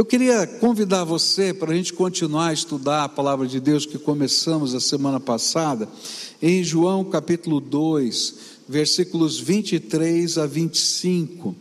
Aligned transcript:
Eu 0.00 0.04
queria 0.06 0.46
convidar 0.46 1.04
você 1.04 1.52
para 1.52 1.72
a 1.72 1.76
gente 1.76 1.92
continuar 1.92 2.46
a 2.46 2.52
estudar 2.54 3.04
a 3.04 3.08
palavra 3.08 3.46
de 3.46 3.60
Deus 3.60 3.84
que 3.84 3.98
começamos 3.98 4.74
a 4.74 4.80
semana 4.80 5.20
passada, 5.20 5.86
em 6.40 6.64
João 6.64 7.04
capítulo 7.04 7.60
2, 7.60 8.34
versículos 8.66 9.38
23 9.38 10.38
a 10.38 10.46
25, 10.46 11.54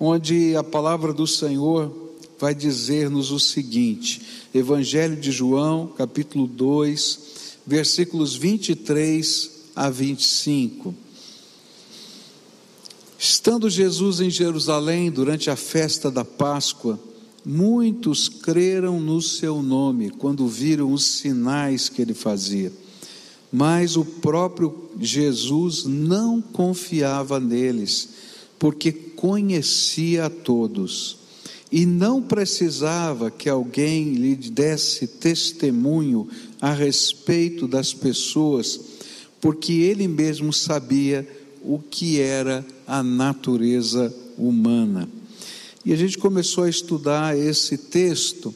onde 0.00 0.56
a 0.56 0.64
palavra 0.64 1.12
do 1.12 1.26
Senhor 1.26 1.94
vai 2.38 2.54
dizer-nos 2.54 3.30
o 3.30 3.38
seguinte: 3.38 4.46
Evangelho 4.54 5.16
de 5.16 5.30
João, 5.30 5.88
capítulo 5.88 6.46
2, 6.46 7.18
versículos 7.66 8.34
23 8.34 9.50
a 9.76 9.90
25. 9.90 10.94
Estando 13.18 13.68
Jesus 13.68 14.20
em 14.20 14.30
Jerusalém 14.30 15.10
durante 15.10 15.50
a 15.50 15.56
festa 15.56 16.10
da 16.10 16.24
Páscoa, 16.24 16.98
muitos 17.44 18.28
creram 18.28 19.00
no 19.00 19.20
seu 19.20 19.62
nome 19.62 20.10
quando 20.10 20.46
viram 20.46 20.92
os 20.92 21.04
sinais 21.04 21.88
que 21.88 22.00
ele 22.00 22.14
fazia. 22.14 22.72
Mas 23.52 23.96
o 23.96 24.04
próprio 24.04 24.90
Jesus 25.00 25.84
não 25.84 26.40
confiava 26.40 27.38
neles, 27.38 28.08
porque 28.58 28.90
conhecia 28.90 30.26
a 30.26 30.30
todos 30.30 31.18
e 31.70 31.84
não 31.84 32.22
precisava 32.22 33.30
que 33.30 33.48
alguém 33.48 34.14
lhe 34.14 34.36
desse 34.36 35.06
testemunho 35.06 36.28
a 36.60 36.72
respeito 36.72 37.66
das 37.66 37.92
pessoas, 37.92 38.80
porque 39.40 39.72
ele 39.72 40.06
mesmo 40.06 40.52
sabia 40.52 41.28
o 41.62 41.78
que 41.78 42.20
era 42.20 42.64
a 42.86 43.02
natureza 43.02 44.14
humana. 44.38 45.08
E 45.84 45.92
a 45.92 45.96
gente 45.96 46.16
começou 46.18 46.64
a 46.64 46.68
estudar 46.68 47.36
esse 47.36 47.76
texto 47.76 48.54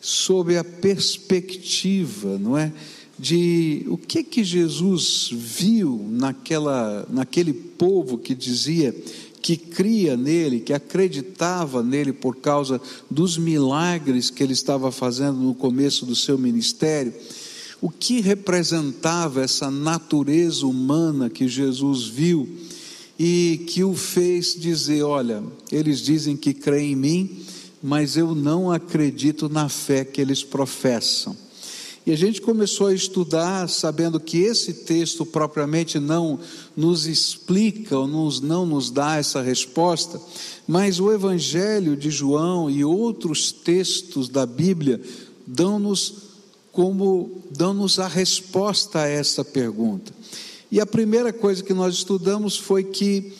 sob 0.00 0.56
a 0.56 0.62
perspectiva, 0.62 2.38
não 2.38 2.56
é? 2.56 2.72
De 3.18 3.84
o 3.88 3.96
que 3.96 4.22
que 4.22 4.44
Jesus 4.44 5.30
viu 5.32 6.06
naquela, 6.10 7.06
naquele 7.08 7.52
povo 7.52 8.18
que 8.18 8.34
dizia 8.34 8.94
que 9.40 9.56
cria 9.56 10.16
nele, 10.16 10.60
que 10.60 10.72
acreditava 10.72 11.82
nele 11.82 12.12
por 12.12 12.36
causa 12.36 12.80
dos 13.10 13.38
milagres 13.38 14.28
que 14.28 14.42
ele 14.42 14.52
estava 14.52 14.90
fazendo 14.90 15.38
no 15.38 15.54
começo 15.54 16.04
do 16.04 16.14
seu 16.14 16.36
ministério 16.36 17.14
o 17.80 17.90
que 17.90 18.20
representava 18.20 19.42
essa 19.42 19.70
natureza 19.70 20.66
humana 20.66 21.28
que 21.28 21.46
Jesus 21.46 22.04
viu 22.04 22.48
e 23.18 23.64
que 23.68 23.82
o 23.82 23.94
fez 23.94 24.54
dizer: 24.54 25.02
Olha, 25.02 25.42
eles 25.70 26.00
dizem 26.00 26.36
que 26.36 26.52
creem 26.52 26.92
em 26.92 26.96
mim, 26.96 27.44
mas 27.82 28.16
eu 28.16 28.34
não 28.34 28.70
acredito 28.70 29.48
na 29.48 29.68
fé 29.68 30.04
que 30.04 30.20
eles 30.20 30.42
professam. 30.42 31.36
E 32.06 32.12
a 32.12 32.16
gente 32.16 32.40
começou 32.40 32.86
a 32.86 32.94
estudar 32.94 33.68
sabendo 33.68 34.20
que 34.20 34.38
esse 34.38 34.72
texto 34.72 35.26
propriamente 35.26 35.98
não 35.98 36.38
nos 36.76 37.04
explica 37.04 37.98
ou 37.98 38.06
nos, 38.06 38.40
não 38.40 38.64
nos 38.64 38.90
dá 38.90 39.16
essa 39.16 39.42
resposta, 39.42 40.20
mas 40.68 41.00
o 41.00 41.12
Evangelho 41.12 41.96
de 41.96 42.08
João 42.08 42.70
e 42.70 42.84
outros 42.84 43.50
textos 43.50 44.28
da 44.28 44.46
Bíblia 44.46 45.00
dão-nos 45.44 46.26
como 46.70 47.42
dão-nos 47.50 47.98
a 47.98 48.06
resposta 48.06 49.00
a 49.00 49.08
essa 49.08 49.44
pergunta. 49.44 50.12
E 50.70 50.80
a 50.80 50.86
primeira 50.86 51.32
coisa 51.32 51.62
que 51.62 51.72
nós 51.72 51.94
estudamos 51.94 52.56
foi 52.56 52.82
que 52.82 53.32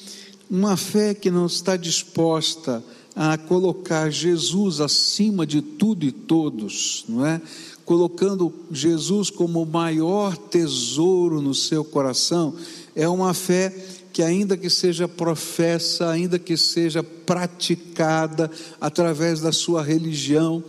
uma 0.48 0.76
fé 0.76 1.12
que 1.12 1.30
não 1.30 1.46
está 1.46 1.76
disposta 1.76 2.82
a 3.14 3.36
colocar 3.36 4.10
Jesus 4.10 4.80
acima 4.80 5.46
de 5.46 5.60
tudo 5.60 6.04
e 6.04 6.12
todos, 6.12 7.04
não 7.08 7.26
é? 7.26 7.40
Colocando 7.84 8.52
Jesus 8.70 9.30
como 9.30 9.62
o 9.62 9.66
maior 9.66 10.36
tesouro 10.36 11.40
no 11.40 11.54
seu 11.54 11.84
coração, 11.84 12.54
é 12.94 13.08
uma 13.08 13.32
fé 13.32 13.74
que 14.12 14.22
ainda 14.22 14.56
que 14.56 14.70
seja 14.70 15.08
professa, 15.08 16.08
ainda 16.08 16.38
que 16.38 16.56
seja 16.56 17.02
praticada 17.02 18.50
através 18.80 19.40
da 19.40 19.52
sua 19.52 19.82
religião, 19.82 20.62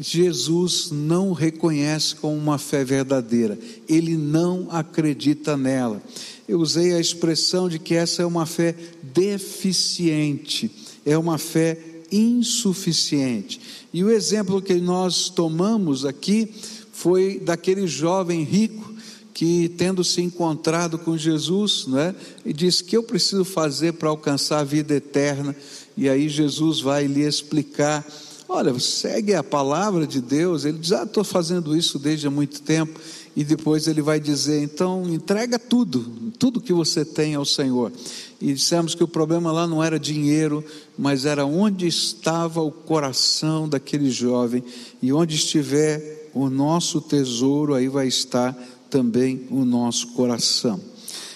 Jesus 0.00 0.90
não 0.90 1.32
reconhece 1.32 2.14
como 2.16 2.36
uma 2.36 2.58
fé 2.58 2.84
verdadeira, 2.84 3.58
ele 3.88 4.16
não 4.16 4.68
acredita 4.70 5.56
nela. 5.56 6.02
Eu 6.48 6.60
usei 6.60 6.94
a 6.94 7.00
expressão 7.00 7.68
de 7.68 7.78
que 7.78 7.94
essa 7.94 8.22
é 8.22 8.26
uma 8.26 8.46
fé 8.46 8.74
deficiente, 9.02 10.70
é 11.04 11.16
uma 11.16 11.38
fé 11.38 11.78
insuficiente. 12.10 13.60
E 13.92 14.02
o 14.02 14.10
exemplo 14.10 14.62
que 14.62 14.74
nós 14.74 15.28
tomamos 15.28 16.04
aqui 16.04 16.52
foi 16.92 17.38
daquele 17.38 17.86
jovem 17.86 18.42
rico 18.42 18.94
que, 19.34 19.68
tendo 19.68 20.02
se 20.02 20.20
encontrado 20.20 20.98
com 20.98 21.16
Jesus, 21.16 21.86
né, 21.86 22.14
e 22.44 22.52
disse: 22.52 22.82
Que 22.82 22.96
eu 22.96 23.02
preciso 23.02 23.44
fazer 23.44 23.92
para 23.92 24.08
alcançar 24.08 24.60
a 24.60 24.64
vida 24.64 24.94
eterna? 24.94 25.54
E 25.96 26.08
aí 26.08 26.28
Jesus 26.28 26.80
vai 26.80 27.06
lhe 27.06 27.22
explicar 27.22 28.04
Olha, 28.48 28.76
segue 28.80 29.34
a 29.34 29.42
palavra 29.42 30.06
de 30.06 30.22
Deus. 30.22 30.64
Ele 30.64 30.78
diz: 30.78 30.92
Ah, 30.92 31.02
estou 31.02 31.22
fazendo 31.22 31.76
isso 31.76 31.98
desde 31.98 32.26
há 32.26 32.30
muito 32.30 32.62
tempo. 32.62 32.98
E 33.36 33.44
depois 33.44 33.86
ele 33.86 34.00
vai 34.00 34.18
dizer: 34.18 34.62
Então, 34.62 35.04
entrega 35.06 35.58
tudo, 35.58 36.32
tudo 36.38 36.60
que 36.60 36.72
você 36.72 37.04
tem 37.04 37.34
ao 37.34 37.44
Senhor. 37.44 37.92
E 38.40 38.54
dissemos 38.54 38.94
que 38.94 39.04
o 39.04 39.08
problema 39.08 39.52
lá 39.52 39.66
não 39.66 39.84
era 39.84 40.00
dinheiro, 40.00 40.64
mas 40.96 41.26
era 41.26 41.44
onde 41.44 41.86
estava 41.86 42.62
o 42.62 42.72
coração 42.72 43.68
daquele 43.68 44.10
jovem. 44.10 44.64
E 45.02 45.12
onde 45.12 45.34
estiver 45.34 46.30
o 46.32 46.48
nosso 46.48 47.02
tesouro, 47.02 47.74
aí 47.74 47.88
vai 47.88 48.08
estar 48.08 48.56
também 48.88 49.46
o 49.50 49.62
nosso 49.62 50.08
coração. 50.14 50.80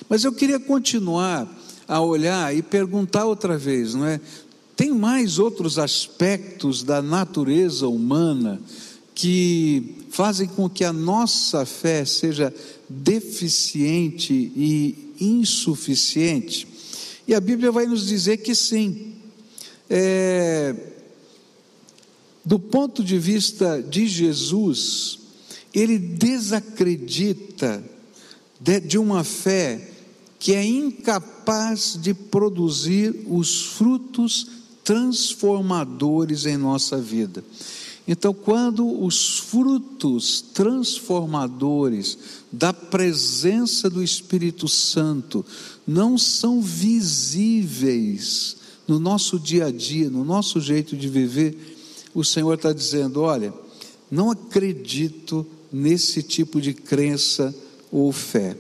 Mas 0.09 0.25
eu 0.25 0.33
queria 0.33 0.59
continuar 0.59 1.47
a 1.87 2.01
olhar 2.01 2.57
e 2.57 2.63
perguntar 2.63 3.27
outra 3.27 3.59
vez, 3.59 3.95
não 3.95 4.07
é? 4.07 4.19
Tem 4.83 4.91
mais 4.91 5.39
outros 5.39 5.79
aspectos 5.79 6.83
da 6.83 7.01
natureza 7.01 7.87
humana 7.87 8.61
que 9.15 9.95
fazem 10.11 10.49
com 10.49 10.69
que 10.69 10.83
a 10.83 10.93
nossa 10.93 11.65
fé 11.65 12.05
seja 12.05 12.53
deficiente 12.89 14.35
e 14.35 15.15
insuficiente. 15.21 16.67
E 17.29 17.33
a 17.33 17.39
Bíblia 17.39 17.71
vai 17.71 17.87
nos 17.87 18.09
dizer 18.09 18.39
que 18.39 18.57
sim. 18.57 19.13
É, 19.89 20.75
do 22.45 22.59
ponto 22.59 23.05
de 23.05 23.21
vista 23.21 23.81
de 23.81 24.09
Jesus, 24.09 25.21
ele 25.73 25.97
desacredita 25.97 27.85
de, 28.61 28.81
de 28.81 28.99
uma 28.99 29.23
fé 29.23 29.93
que 30.41 30.53
é 30.53 30.65
incapaz 30.65 31.97
de 32.03 32.13
produzir 32.13 33.25
os 33.29 33.63
frutos 33.63 34.61
transformadores 34.85 36.47
em 36.47 36.57
nossa 36.57 36.99
vida. 36.99 37.45
Então, 38.07 38.35
quando 38.35 39.05
os 39.05 39.39
frutos 39.39 40.41
transformadores 40.41 42.19
da 42.51 42.73
presença 42.73 43.89
do 43.89 44.03
Espírito 44.03 44.67
Santo 44.69 45.47
não 45.87 46.19
são 46.19 46.61
visíveis 46.61 48.57
no 48.89 48.99
nosso 48.99 49.39
dia 49.39 49.67
a 49.67 49.71
dia, 49.71 50.11
no 50.11 50.25
nosso 50.25 50.61
jeito 50.61 50.97
de 50.97 51.09
viver, 51.09 51.79
o 52.13 52.25
Senhor 52.25 52.55
está 52.55 52.73
dizendo: 52.73 53.21
olha, 53.21 53.55
não 54.11 54.33
acredito 54.33 55.47
nesse 55.73 56.25
tipo 56.25 56.61
de 56.61 56.75
crença 56.75 57.55
ou 57.91 58.11
fé. 58.11 58.57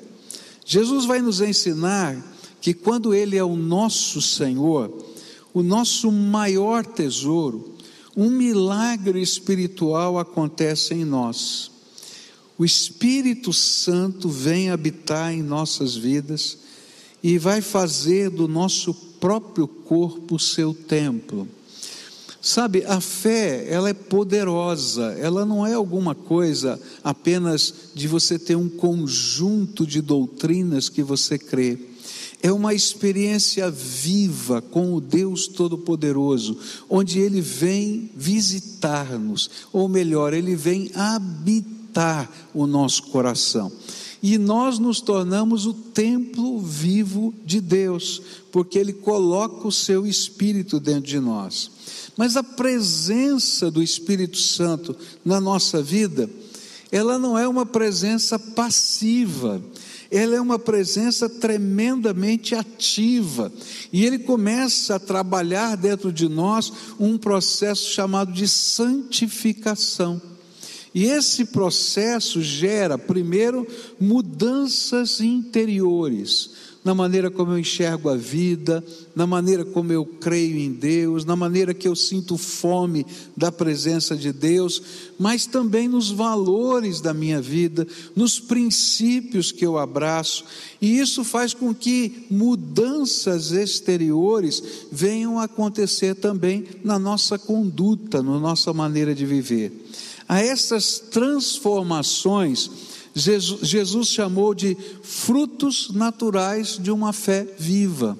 Jesus 0.64 1.04
vai 1.04 1.20
nos 1.20 1.40
ensinar 1.40 2.16
que 2.60 2.72
quando 2.72 3.12
Ele 3.12 3.36
é 3.36 3.42
o 3.42 3.56
nosso 3.56 4.22
Senhor, 4.22 5.11
o 5.54 5.62
nosso 5.62 6.10
maior 6.10 6.84
tesouro, 6.84 7.74
um 8.16 8.30
milagre 8.30 9.20
espiritual 9.20 10.18
acontece 10.18 10.94
em 10.94 11.04
nós. 11.04 11.70
O 12.58 12.64
Espírito 12.64 13.52
Santo 13.52 14.28
vem 14.28 14.70
habitar 14.70 15.32
em 15.32 15.42
nossas 15.42 15.96
vidas 15.96 16.58
e 17.22 17.38
vai 17.38 17.60
fazer 17.60 18.30
do 18.30 18.46
nosso 18.46 18.94
próprio 18.94 19.66
corpo 19.66 20.38
seu 20.38 20.74
templo. 20.74 21.48
Sabe, 22.40 22.84
a 22.84 23.00
fé, 23.00 23.66
ela 23.68 23.88
é 23.88 23.94
poderosa, 23.94 25.12
ela 25.12 25.46
não 25.46 25.64
é 25.64 25.74
alguma 25.74 26.14
coisa 26.14 26.80
apenas 27.04 27.72
de 27.94 28.08
você 28.08 28.38
ter 28.38 28.56
um 28.56 28.68
conjunto 28.68 29.86
de 29.86 30.00
doutrinas 30.00 30.88
que 30.88 31.02
você 31.02 31.38
crê 31.38 31.91
é 32.42 32.50
uma 32.50 32.74
experiência 32.74 33.70
viva 33.70 34.60
com 34.60 34.94
o 34.94 35.00
Deus 35.00 35.46
Todo-Poderoso, 35.46 36.58
onde 36.90 37.20
Ele 37.20 37.40
vem 37.40 38.10
visitar-nos, 38.16 39.48
ou 39.72 39.88
melhor, 39.88 40.34
Ele 40.34 40.56
vem 40.56 40.90
habitar 40.92 42.28
o 42.52 42.66
nosso 42.66 43.04
coração. 43.04 43.70
E 44.20 44.38
nós 44.38 44.78
nos 44.78 45.00
tornamos 45.00 45.66
o 45.66 45.72
templo 45.72 46.58
vivo 46.58 47.32
de 47.44 47.60
Deus, 47.60 48.20
porque 48.50 48.78
Ele 48.78 48.92
coloca 48.92 49.66
o 49.66 49.72
seu 49.72 50.04
espírito 50.04 50.80
dentro 50.80 51.08
de 51.08 51.20
nós. 51.20 51.70
Mas 52.16 52.36
a 52.36 52.42
presença 52.42 53.70
do 53.70 53.82
Espírito 53.82 54.36
Santo 54.36 54.96
na 55.24 55.40
nossa 55.40 55.82
vida, 55.82 56.28
ela 56.90 57.18
não 57.18 57.38
é 57.38 57.48
uma 57.48 57.64
presença 57.64 58.38
passiva, 58.38 59.62
ela 60.12 60.36
é 60.36 60.40
uma 60.40 60.58
presença 60.58 61.26
tremendamente 61.26 62.54
ativa. 62.54 63.50
E 63.90 64.04
ele 64.04 64.18
começa 64.18 64.96
a 64.96 65.00
trabalhar 65.00 65.74
dentro 65.74 66.12
de 66.12 66.28
nós 66.28 66.70
um 67.00 67.16
processo 67.16 67.90
chamado 67.90 68.30
de 68.30 68.46
santificação. 68.46 70.20
E 70.94 71.06
esse 71.06 71.46
processo 71.46 72.42
gera, 72.42 72.98
primeiro, 72.98 73.66
mudanças 73.98 75.22
interiores 75.22 76.71
na 76.84 76.94
maneira 76.94 77.30
como 77.30 77.52
eu 77.52 77.58
enxergo 77.58 78.08
a 78.08 78.16
vida, 78.16 78.84
na 79.14 79.26
maneira 79.26 79.64
como 79.64 79.92
eu 79.92 80.04
creio 80.04 80.58
em 80.58 80.72
Deus, 80.72 81.24
na 81.24 81.36
maneira 81.36 81.72
que 81.72 81.86
eu 81.86 81.94
sinto 81.94 82.36
fome 82.36 83.06
da 83.36 83.52
presença 83.52 84.16
de 84.16 84.32
Deus, 84.32 84.82
mas 85.18 85.46
também 85.46 85.86
nos 85.86 86.10
valores 86.10 87.00
da 87.00 87.14
minha 87.14 87.40
vida, 87.40 87.86
nos 88.16 88.40
princípios 88.40 89.52
que 89.52 89.64
eu 89.64 89.78
abraço, 89.78 90.44
e 90.80 90.98
isso 90.98 91.22
faz 91.22 91.54
com 91.54 91.72
que 91.72 92.26
mudanças 92.28 93.52
exteriores 93.52 94.62
venham 94.90 95.38
a 95.38 95.44
acontecer 95.44 96.16
também 96.16 96.64
na 96.82 96.98
nossa 96.98 97.38
conduta, 97.38 98.22
na 98.22 98.40
nossa 98.40 98.72
maneira 98.72 99.14
de 99.14 99.24
viver. 99.24 99.72
A 100.28 100.40
essas 100.40 100.98
transformações, 100.98 102.70
Jesus, 103.14 103.68
Jesus 103.68 104.08
chamou 104.08 104.54
de 104.54 104.76
frutos 105.02 105.90
naturais 105.92 106.78
de 106.80 106.90
uma 106.90 107.12
fé 107.12 107.46
viva. 107.58 108.18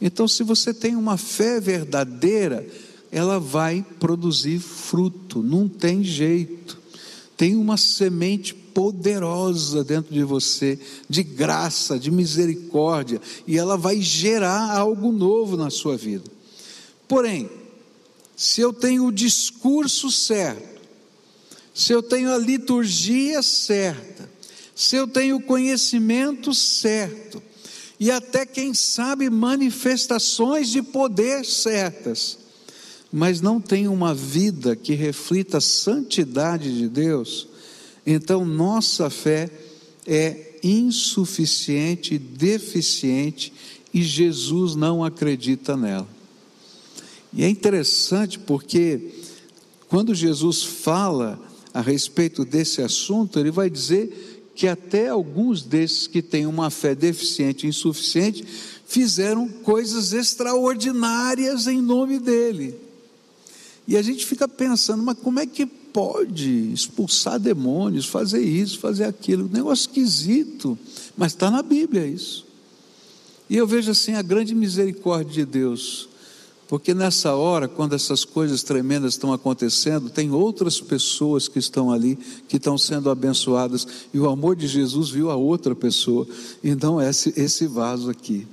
Então, 0.00 0.26
se 0.26 0.42
você 0.42 0.74
tem 0.74 0.96
uma 0.96 1.16
fé 1.16 1.60
verdadeira, 1.60 2.66
ela 3.10 3.38
vai 3.38 3.84
produzir 4.00 4.58
fruto, 4.58 5.42
não 5.42 5.68
tem 5.68 6.02
jeito. 6.02 6.78
Tem 7.36 7.56
uma 7.56 7.76
semente 7.76 8.54
poderosa 8.54 9.84
dentro 9.84 10.12
de 10.12 10.22
você, 10.24 10.78
de 11.08 11.22
graça, 11.22 11.98
de 11.98 12.10
misericórdia, 12.10 13.20
e 13.46 13.56
ela 13.56 13.76
vai 13.76 14.00
gerar 14.00 14.76
algo 14.76 15.12
novo 15.12 15.56
na 15.56 15.70
sua 15.70 15.96
vida. 15.96 16.24
Porém, 17.06 17.48
se 18.36 18.60
eu 18.60 18.72
tenho 18.72 19.06
o 19.06 19.12
discurso 19.12 20.10
certo, 20.10 20.73
se 21.74 21.92
eu 21.92 22.00
tenho 22.00 22.32
a 22.32 22.38
liturgia 22.38 23.42
certa, 23.42 24.30
se 24.76 24.94
eu 24.94 25.08
tenho 25.08 25.36
o 25.36 25.42
conhecimento 25.42 26.54
certo, 26.54 27.42
e 27.98 28.10
até, 28.10 28.46
quem 28.46 28.72
sabe, 28.72 29.28
manifestações 29.28 30.68
de 30.68 30.80
poder 30.82 31.44
certas, 31.44 32.38
mas 33.12 33.40
não 33.40 33.60
tenho 33.60 33.92
uma 33.92 34.14
vida 34.14 34.76
que 34.76 34.94
reflita 34.94 35.58
a 35.58 35.60
santidade 35.60 36.76
de 36.76 36.88
Deus, 36.88 37.48
então 38.06 38.44
nossa 38.44 39.10
fé 39.10 39.50
é 40.06 40.58
insuficiente, 40.62 42.18
deficiente, 42.18 43.52
e 43.92 44.02
Jesus 44.02 44.74
não 44.74 45.04
acredita 45.04 45.76
nela. 45.76 46.08
E 47.32 47.44
é 47.44 47.48
interessante 47.48 48.38
porque, 48.38 49.14
quando 49.88 50.14
Jesus 50.14 50.62
fala 50.62 51.40
a 51.74 51.80
respeito 51.80 52.44
desse 52.44 52.80
assunto, 52.80 53.36
ele 53.36 53.50
vai 53.50 53.68
dizer 53.68 54.52
que 54.54 54.68
até 54.68 55.08
alguns 55.08 55.62
desses 55.62 56.06
que 56.06 56.22
têm 56.22 56.46
uma 56.46 56.70
fé 56.70 56.94
deficiente 56.94 57.66
e 57.66 57.68
insuficiente 57.68 58.44
fizeram 58.86 59.48
coisas 59.48 60.12
extraordinárias 60.12 61.66
em 61.66 61.82
nome 61.82 62.20
dele. 62.20 62.76
E 63.88 63.96
a 63.96 64.02
gente 64.02 64.24
fica 64.24 64.46
pensando, 64.46 65.02
mas 65.02 65.18
como 65.18 65.40
é 65.40 65.46
que 65.46 65.66
pode 65.66 66.72
expulsar 66.72 67.40
demônios, 67.40 68.06
fazer 68.06 68.40
isso, 68.40 68.78
fazer 68.78 69.04
aquilo? 69.04 69.50
Negócio 69.52 69.88
esquisito, 69.88 70.78
mas 71.16 71.32
está 71.32 71.50
na 71.50 71.60
Bíblia 71.60 72.06
isso. 72.06 72.46
E 73.50 73.56
eu 73.56 73.66
vejo 73.66 73.90
assim 73.90 74.12
a 74.12 74.22
grande 74.22 74.54
misericórdia 74.54 75.44
de 75.44 75.44
Deus 75.44 76.08
porque 76.74 76.92
nessa 76.92 77.36
hora, 77.36 77.68
quando 77.68 77.94
essas 77.94 78.24
coisas 78.24 78.64
tremendas 78.64 79.12
estão 79.12 79.32
acontecendo, 79.32 80.10
tem 80.10 80.32
outras 80.32 80.80
pessoas 80.80 81.46
que 81.46 81.60
estão 81.60 81.92
ali, 81.92 82.18
que 82.48 82.56
estão 82.56 82.76
sendo 82.76 83.08
abençoadas, 83.08 83.86
e 84.12 84.18
o 84.18 84.28
amor 84.28 84.56
de 84.56 84.66
Jesus 84.66 85.08
viu 85.08 85.30
a 85.30 85.36
outra 85.36 85.72
pessoa, 85.72 86.26
e 86.64 86.74
não 86.74 87.00
esse, 87.00 87.32
esse 87.36 87.68
vaso 87.68 88.10
aqui. 88.10 88.44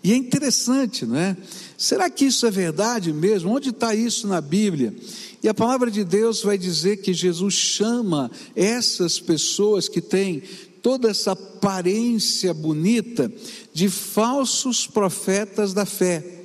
E 0.00 0.12
é 0.12 0.16
interessante, 0.16 1.04
não 1.04 1.16
é? 1.16 1.36
Será 1.76 2.08
que 2.08 2.26
isso 2.26 2.46
é 2.46 2.52
verdade 2.52 3.12
mesmo? 3.12 3.50
Onde 3.50 3.70
está 3.70 3.92
isso 3.96 4.28
na 4.28 4.40
Bíblia? 4.40 4.94
E 5.42 5.48
a 5.48 5.52
palavra 5.52 5.90
de 5.90 6.04
Deus 6.04 6.44
vai 6.44 6.56
dizer 6.56 6.98
que 6.98 7.12
Jesus 7.12 7.54
chama 7.54 8.30
essas 8.54 9.18
pessoas 9.18 9.88
que 9.88 10.00
têm 10.00 10.40
toda 10.80 11.10
essa 11.10 11.32
aparência 11.32 12.54
bonita 12.54 13.28
de 13.74 13.88
falsos 13.88 14.86
profetas 14.86 15.74
da 15.74 15.84
fé. 15.84 16.35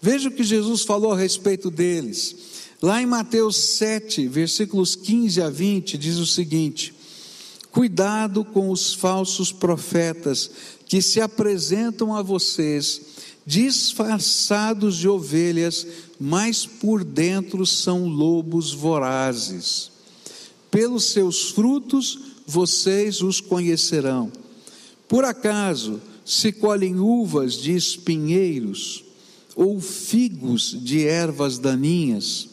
Veja 0.00 0.28
o 0.28 0.32
que 0.32 0.44
Jesus 0.44 0.82
falou 0.82 1.12
a 1.12 1.16
respeito 1.16 1.70
deles. 1.70 2.36
Lá 2.82 3.00
em 3.00 3.06
Mateus 3.06 3.56
7, 3.56 4.28
versículos 4.28 4.94
15 4.94 5.40
a 5.40 5.48
20, 5.48 5.96
diz 5.96 6.18
o 6.18 6.26
seguinte: 6.26 6.94
Cuidado 7.70 8.44
com 8.44 8.70
os 8.70 8.94
falsos 8.94 9.50
profetas 9.50 10.50
que 10.86 11.02
se 11.02 11.20
apresentam 11.20 12.14
a 12.14 12.22
vocês 12.22 13.00
disfarçados 13.46 14.96
de 14.96 15.08
ovelhas, 15.08 15.86
mas 16.18 16.66
por 16.66 17.04
dentro 17.04 17.64
são 17.64 18.08
lobos 18.08 18.72
vorazes. 18.72 19.90
Pelos 20.70 21.04
seus 21.04 21.50
frutos 21.50 22.18
vocês 22.46 23.22
os 23.22 23.40
conhecerão. 23.40 24.30
Por 25.08 25.24
acaso 25.24 26.00
se 26.24 26.52
colhem 26.52 26.98
uvas 26.98 27.54
de 27.54 27.74
espinheiros? 27.74 29.05
Ou 29.56 29.80
figos 29.80 30.76
de 30.84 31.06
ervas 31.06 31.58
daninhas. 31.58 32.48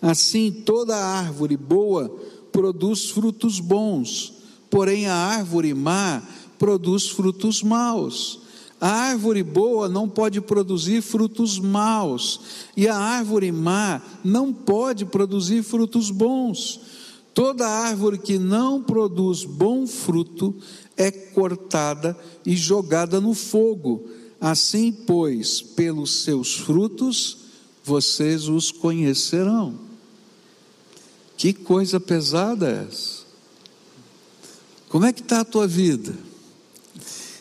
Assim, 0.00 0.52
toda 0.64 0.96
árvore 0.96 1.56
boa 1.56 2.08
produz 2.52 3.10
frutos 3.10 3.58
bons, 3.58 4.32
porém 4.70 5.06
a 5.08 5.14
árvore 5.14 5.74
má 5.74 6.22
produz 6.56 7.10
frutos 7.10 7.62
maus. 7.62 8.40
A 8.80 8.88
árvore 8.88 9.42
boa 9.42 9.88
não 9.88 10.08
pode 10.08 10.40
produzir 10.40 11.02
frutos 11.02 11.58
maus, 11.58 12.40
e 12.76 12.86
a 12.86 12.96
árvore 12.96 13.50
má 13.50 14.00
não 14.22 14.52
pode 14.52 15.04
produzir 15.04 15.62
frutos 15.62 16.10
bons. 16.10 16.80
Toda 17.34 17.66
árvore 17.66 18.18
que 18.18 18.38
não 18.38 18.82
produz 18.82 19.44
bom 19.44 19.86
fruto 19.86 20.54
é 20.96 21.10
cortada 21.10 22.16
e 22.44 22.54
jogada 22.56 23.20
no 23.20 23.34
fogo. 23.34 24.08
Assim, 24.40 24.92
pois, 24.92 25.60
pelos 25.60 26.22
seus 26.22 26.54
frutos 26.54 27.38
vocês 27.82 28.48
os 28.48 28.72
conhecerão. 28.72 29.78
Que 31.36 31.52
coisa 31.52 32.00
pesada 32.00 32.68
é 32.68 32.86
essa? 32.88 33.24
Como 34.88 35.04
é 35.04 35.12
que 35.12 35.20
está 35.20 35.40
a 35.40 35.44
tua 35.44 35.66
vida? 35.66 36.14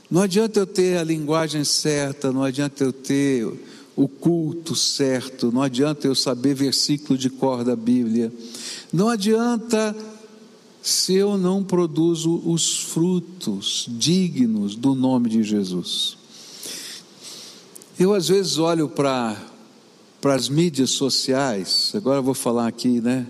Não 0.10 0.22
adianta 0.22 0.60
eu 0.60 0.68
ter 0.68 0.98
a 0.98 1.04
linguagem 1.04 1.64
certa, 1.64 2.32
não 2.32 2.44
adianta 2.44 2.84
eu 2.84 2.94
ter 2.94 3.48
o 3.96 4.08
culto 4.08 4.76
certo, 4.76 5.52
não 5.52 5.62
adianta 5.62 6.06
eu 6.06 6.14
saber 6.14 6.54
versículo 6.54 7.18
de 7.18 7.30
cor 7.30 7.64
da 7.64 7.76
Bíblia, 7.76 8.32
não 8.92 9.10
adianta 9.10 9.96
se 10.82 11.16
eu 11.16 11.38
não 11.38 11.64
produzo 11.64 12.42
os 12.46 12.84
frutos 12.84 13.88
dignos 13.90 14.76
do 14.76 14.94
nome 14.94 15.30
de 15.30 15.42
Jesus. 15.42 16.15
Eu 17.98 18.14
às 18.14 18.28
vezes 18.28 18.58
olho 18.58 18.90
para 18.90 19.38
as 20.26 20.50
mídias 20.50 20.90
sociais, 20.90 21.94
agora 21.96 22.22
vou 22.22 22.34
falar 22.34 22.68
aqui, 22.68 23.00
né, 23.00 23.26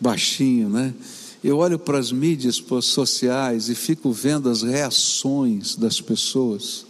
baixinho, 0.00 0.68
né? 0.68 0.94
Eu 1.42 1.58
olho 1.58 1.76
para 1.76 1.98
as 1.98 2.12
mídias 2.12 2.62
sociais 2.82 3.68
e 3.68 3.74
fico 3.74 4.12
vendo 4.12 4.48
as 4.48 4.62
reações 4.62 5.74
das 5.74 6.00
pessoas. 6.00 6.86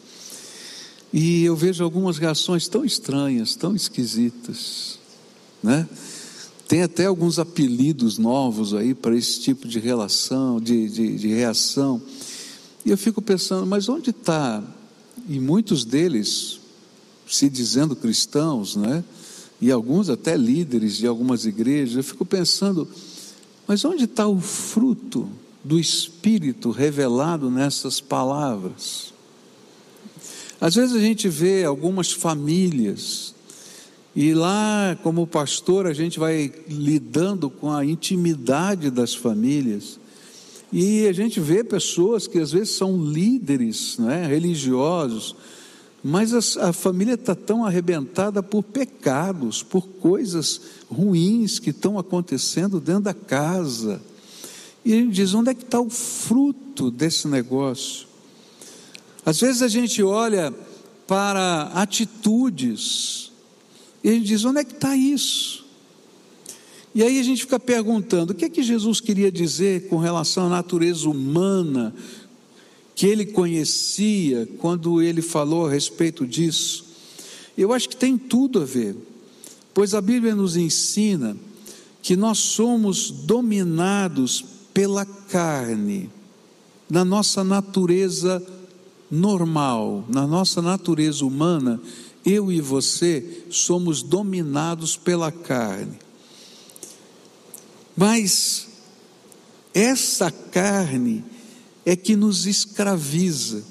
E 1.11 1.43
eu 1.43 1.57
vejo 1.57 1.83
algumas 1.83 2.19
reações 2.19 2.69
tão 2.69 2.85
estranhas, 2.85 3.55
tão 3.55 3.75
esquisitas, 3.75 4.99
né? 5.63 5.89
Tem 6.69 6.83
até 6.83 7.07
alguns 7.07 7.39
apelidos 7.39 8.19
novos 8.19 8.75
aí 8.75 8.95
para 8.95 9.17
esse 9.17 9.41
tipo 9.41 9.67
de 9.67 9.79
relação, 9.79 10.61
de, 10.61 10.87
de, 10.91 11.17
de 11.17 11.29
reação. 11.29 12.03
E 12.85 12.91
eu 12.91 12.99
fico 12.99 13.23
pensando, 13.23 13.67
mas 13.67 13.89
onde 13.89 14.11
está? 14.11 14.63
E 15.27 15.41
muitos 15.41 15.83
deles 15.83 16.61
se 17.27 17.49
dizendo 17.49 17.97
cristãos, 17.97 18.77
né? 18.77 19.05
e 19.61 19.71
alguns 19.71 20.11
até 20.11 20.37
líderes 20.37 20.97
de 20.97 21.07
algumas 21.07 21.47
igrejas, 21.47 21.97
eu 21.97 22.05
fico 22.05 22.25
pensando, 22.25 22.87
mas 23.67 23.85
onde 23.85 24.05
está 24.05 24.27
o 24.27 24.41
fruto 24.41 25.29
do 25.65 25.79
Espírito 25.79 26.71
revelado 26.71 27.51
nessas 27.51 28.01
palavras? 28.01 29.15
Às 30.61 30.75
vezes 30.75 30.95
a 30.95 31.01
gente 31.01 31.29
vê 31.29 31.65
algumas 31.65 32.13
famílias 32.13 33.35
E 34.19 34.33
lá, 34.33 34.99
como 35.03 35.27
pastor, 35.27 35.87
a 35.87 35.93
gente 35.93 36.19
vai 36.19 36.51
lidando 36.67 37.51
com 37.51 37.71
a 37.71 37.85
intimidade 37.85 38.91
das 38.91 39.15
famílias. 39.15 40.01
E 40.73 41.07
a 41.07 41.13
gente 41.13 41.39
vê 41.39 41.63
pessoas 41.63 42.27
que 42.27 42.39
às 42.39 42.51
vezes 42.51 42.71
são 42.71 42.99
líderes 42.99 43.99
né, 43.99 44.27
religiosos, 44.27 45.37
mas 46.09 46.57
a, 46.57 46.69
a 46.69 46.73
família 46.73 47.15
está 47.15 47.35
tão 47.35 47.65
arrebentada 47.65 48.41
por 48.41 48.63
pecados, 48.63 49.61
por 49.61 49.89
coisas 49.89 50.61
ruins 50.89 51.59
que 51.59 51.71
estão 51.71 51.99
acontecendo 51.99 52.79
dentro 52.79 53.03
da 53.03 53.15
casa. 53.15 54.01
E 54.85 54.93
a 54.93 54.97
gente 54.97 55.15
diz: 55.15 55.35
onde 55.35 55.51
é 55.51 55.55
que 55.55 55.65
está 55.65 55.81
o 55.81 55.91
fruto 55.91 56.93
desse 56.93 57.27
negócio? 57.27 58.07
Às 59.25 59.41
vezes 59.41 59.63
a 59.63 59.69
gente 59.69 60.01
olha 60.01 60.55
para 61.09 61.73
atitudes 61.75 63.33
e 64.05 64.09
a 64.09 64.13
gente 64.13 64.27
diz: 64.27 64.45
onde 64.45 64.61
é 64.61 64.65
que 64.65 64.75
está 64.75 64.95
isso? 64.95 65.67
E 66.95 67.03
aí 67.03 67.19
a 67.19 67.23
gente 67.25 67.43
fica 67.43 67.59
perguntando: 67.59 68.33
o 68.33 68.37
que 68.37 68.45
é 68.45 68.49
que 68.49 68.63
Jesus 68.63 69.01
queria 69.01 69.33
dizer 69.33 69.89
com 69.89 69.97
relação 69.97 70.47
à 70.47 70.51
natureza 70.51 71.11
humana 71.11 71.93
que 72.97 73.07
ele 73.07 73.27
conhecia 73.27 74.49
quando 74.59 75.03
ele 75.03 75.21
falou 75.21 75.67
a 75.67 75.71
respeito 75.71 76.27
disso? 76.27 76.87
Eu 77.57 77.73
acho 77.73 77.91
que 77.91 77.97
tem 77.97 78.17
tudo 78.17 78.63
a 78.63 78.65
ver, 78.65 78.97
pois 79.75 79.95
a 79.95 80.01
Bíblia 80.01 80.35
nos 80.35 80.57
ensina 80.57 81.37
que 82.03 82.17
nós 82.17 82.39
somos 82.39 83.11
dominados 83.11 84.43
pela 84.73 85.05
carne, 85.05 86.11
na 86.89 87.05
nossa 87.05 87.45
natureza 87.45 88.45
normal, 89.11 90.05
na 90.09 90.27
nossa 90.27 90.63
natureza 90.63 91.25
humana, 91.25 91.81
eu 92.25 92.51
e 92.51 92.61
você 92.61 93.45
somos 93.51 94.03
dominados 94.03 94.97
pela 94.97 95.31
carne. 95.31 95.99
Mas 97.97 98.69
essa 99.75 100.31
carne 100.31 101.25
é 101.87 101.95
que 101.95 102.17
nos 102.17 102.47
escraviza 102.47 103.63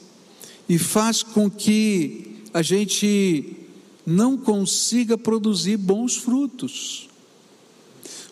e 0.67 0.79
faz 0.79 1.22
com 1.22 1.51
que 1.51 2.41
a 2.53 2.62
gente 2.62 3.57
não 4.05 4.38
consiga 4.38 5.17
produzir 5.17 5.75
bons 5.75 6.15
frutos. 6.15 7.10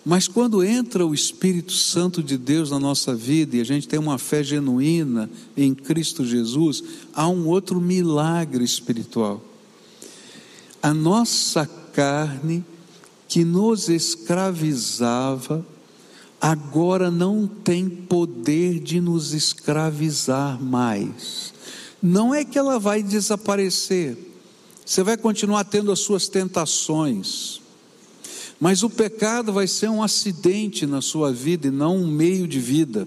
Mas 0.05 0.27
quando 0.27 0.63
entra 0.63 1.05
o 1.05 1.13
Espírito 1.13 1.73
Santo 1.73 2.23
de 2.23 2.37
Deus 2.37 2.71
na 2.71 2.79
nossa 2.79 3.13
vida 3.13 3.57
e 3.57 3.61
a 3.61 3.65
gente 3.65 3.87
tem 3.87 3.99
uma 3.99 4.17
fé 4.17 4.43
genuína 4.43 5.29
em 5.55 5.73
Cristo 5.73 6.25
Jesus, 6.25 6.83
há 7.13 7.27
um 7.27 7.47
outro 7.47 7.79
milagre 7.79 8.63
espiritual. 8.63 9.43
A 10.81 10.93
nossa 10.93 11.65
carne 11.65 12.63
que 13.27 13.45
nos 13.45 13.89
escravizava, 13.89 15.65
agora 16.43 17.09
não 17.09 17.47
tem 17.47 17.89
poder 17.89 18.79
de 18.79 18.99
nos 18.99 19.33
escravizar 19.33 20.61
mais. 20.61 21.53
Não 22.01 22.35
é 22.35 22.43
que 22.43 22.59
ela 22.59 22.77
vai 22.77 23.01
desaparecer, 23.01 24.17
você 24.85 25.01
vai 25.01 25.17
continuar 25.17 25.63
tendo 25.63 25.91
as 25.91 25.99
suas 25.99 26.27
tentações 26.27 27.63
mas 28.63 28.81
o 28.81 28.89
pecado 28.89 29.51
vai 29.51 29.67
ser 29.67 29.89
um 29.89 30.01
acidente 30.01 30.85
na 30.85 31.01
sua 31.01 31.33
vida 31.33 31.67
e 31.67 31.69
não 31.69 31.97
um 31.97 32.07
meio 32.07 32.47
de 32.47 32.61
vida. 32.61 33.05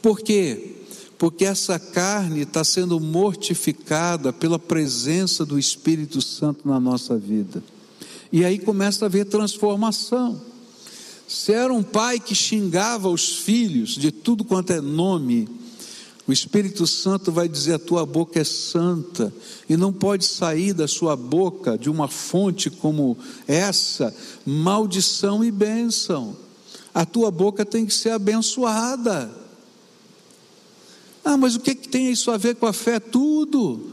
Por 0.00 0.20
quê? 0.20 0.76
Porque 1.18 1.44
essa 1.44 1.78
carne 1.78 2.40
está 2.40 2.64
sendo 2.64 2.98
mortificada 2.98 4.32
pela 4.32 4.58
presença 4.58 5.44
do 5.44 5.58
Espírito 5.58 6.22
Santo 6.22 6.66
na 6.66 6.80
nossa 6.80 7.18
vida. 7.18 7.62
E 8.32 8.42
aí 8.42 8.58
começa 8.58 9.04
a 9.04 9.06
haver 9.06 9.26
transformação. 9.26 10.40
Se 11.30 11.52
era 11.52 11.72
um 11.72 11.80
pai 11.80 12.18
que 12.18 12.34
xingava 12.34 13.08
os 13.08 13.38
filhos 13.38 13.90
de 13.90 14.10
tudo 14.10 14.42
quanto 14.42 14.72
é 14.72 14.80
nome, 14.80 15.48
o 16.26 16.32
Espírito 16.32 16.88
Santo 16.88 17.30
vai 17.30 17.48
dizer: 17.48 17.74
a 17.74 17.78
tua 17.78 18.04
boca 18.04 18.40
é 18.40 18.42
santa, 18.42 19.32
e 19.68 19.76
não 19.76 19.92
pode 19.92 20.24
sair 20.24 20.72
da 20.72 20.88
sua 20.88 21.14
boca, 21.14 21.78
de 21.78 21.88
uma 21.88 22.08
fonte 22.08 22.68
como 22.68 23.16
essa, 23.46 24.12
maldição 24.44 25.44
e 25.44 25.52
bênção. 25.52 26.36
A 26.92 27.06
tua 27.06 27.30
boca 27.30 27.64
tem 27.64 27.86
que 27.86 27.94
ser 27.94 28.10
abençoada. 28.10 29.30
Ah, 31.24 31.36
mas 31.36 31.54
o 31.54 31.60
que, 31.60 31.76
que 31.76 31.88
tem 31.88 32.10
isso 32.10 32.32
a 32.32 32.36
ver 32.36 32.56
com 32.56 32.66
a 32.66 32.72
fé? 32.72 32.98
Tudo. 32.98 33.92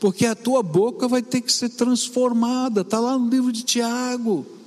Porque 0.00 0.26
a 0.26 0.34
tua 0.34 0.64
boca 0.64 1.06
vai 1.06 1.22
ter 1.22 1.42
que 1.42 1.52
ser 1.52 1.68
transformada, 1.68 2.80
está 2.80 2.98
lá 2.98 3.16
no 3.16 3.30
livro 3.30 3.52
de 3.52 3.62
Tiago. 3.62 4.58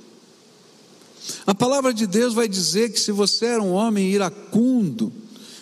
A 1.46 1.54
palavra 1.54 1.92
de 1.92 2.06
Deus 2.06 2.34
vai 2.34 2.48
dizer 2.48 2.92
que 2.92 3.00
se 3.00 3.12
você 3.12 3.46
era 3.46 3.62
um 3.62 3.72
homem 3.72 4.10
iracundo, 4.10 5.12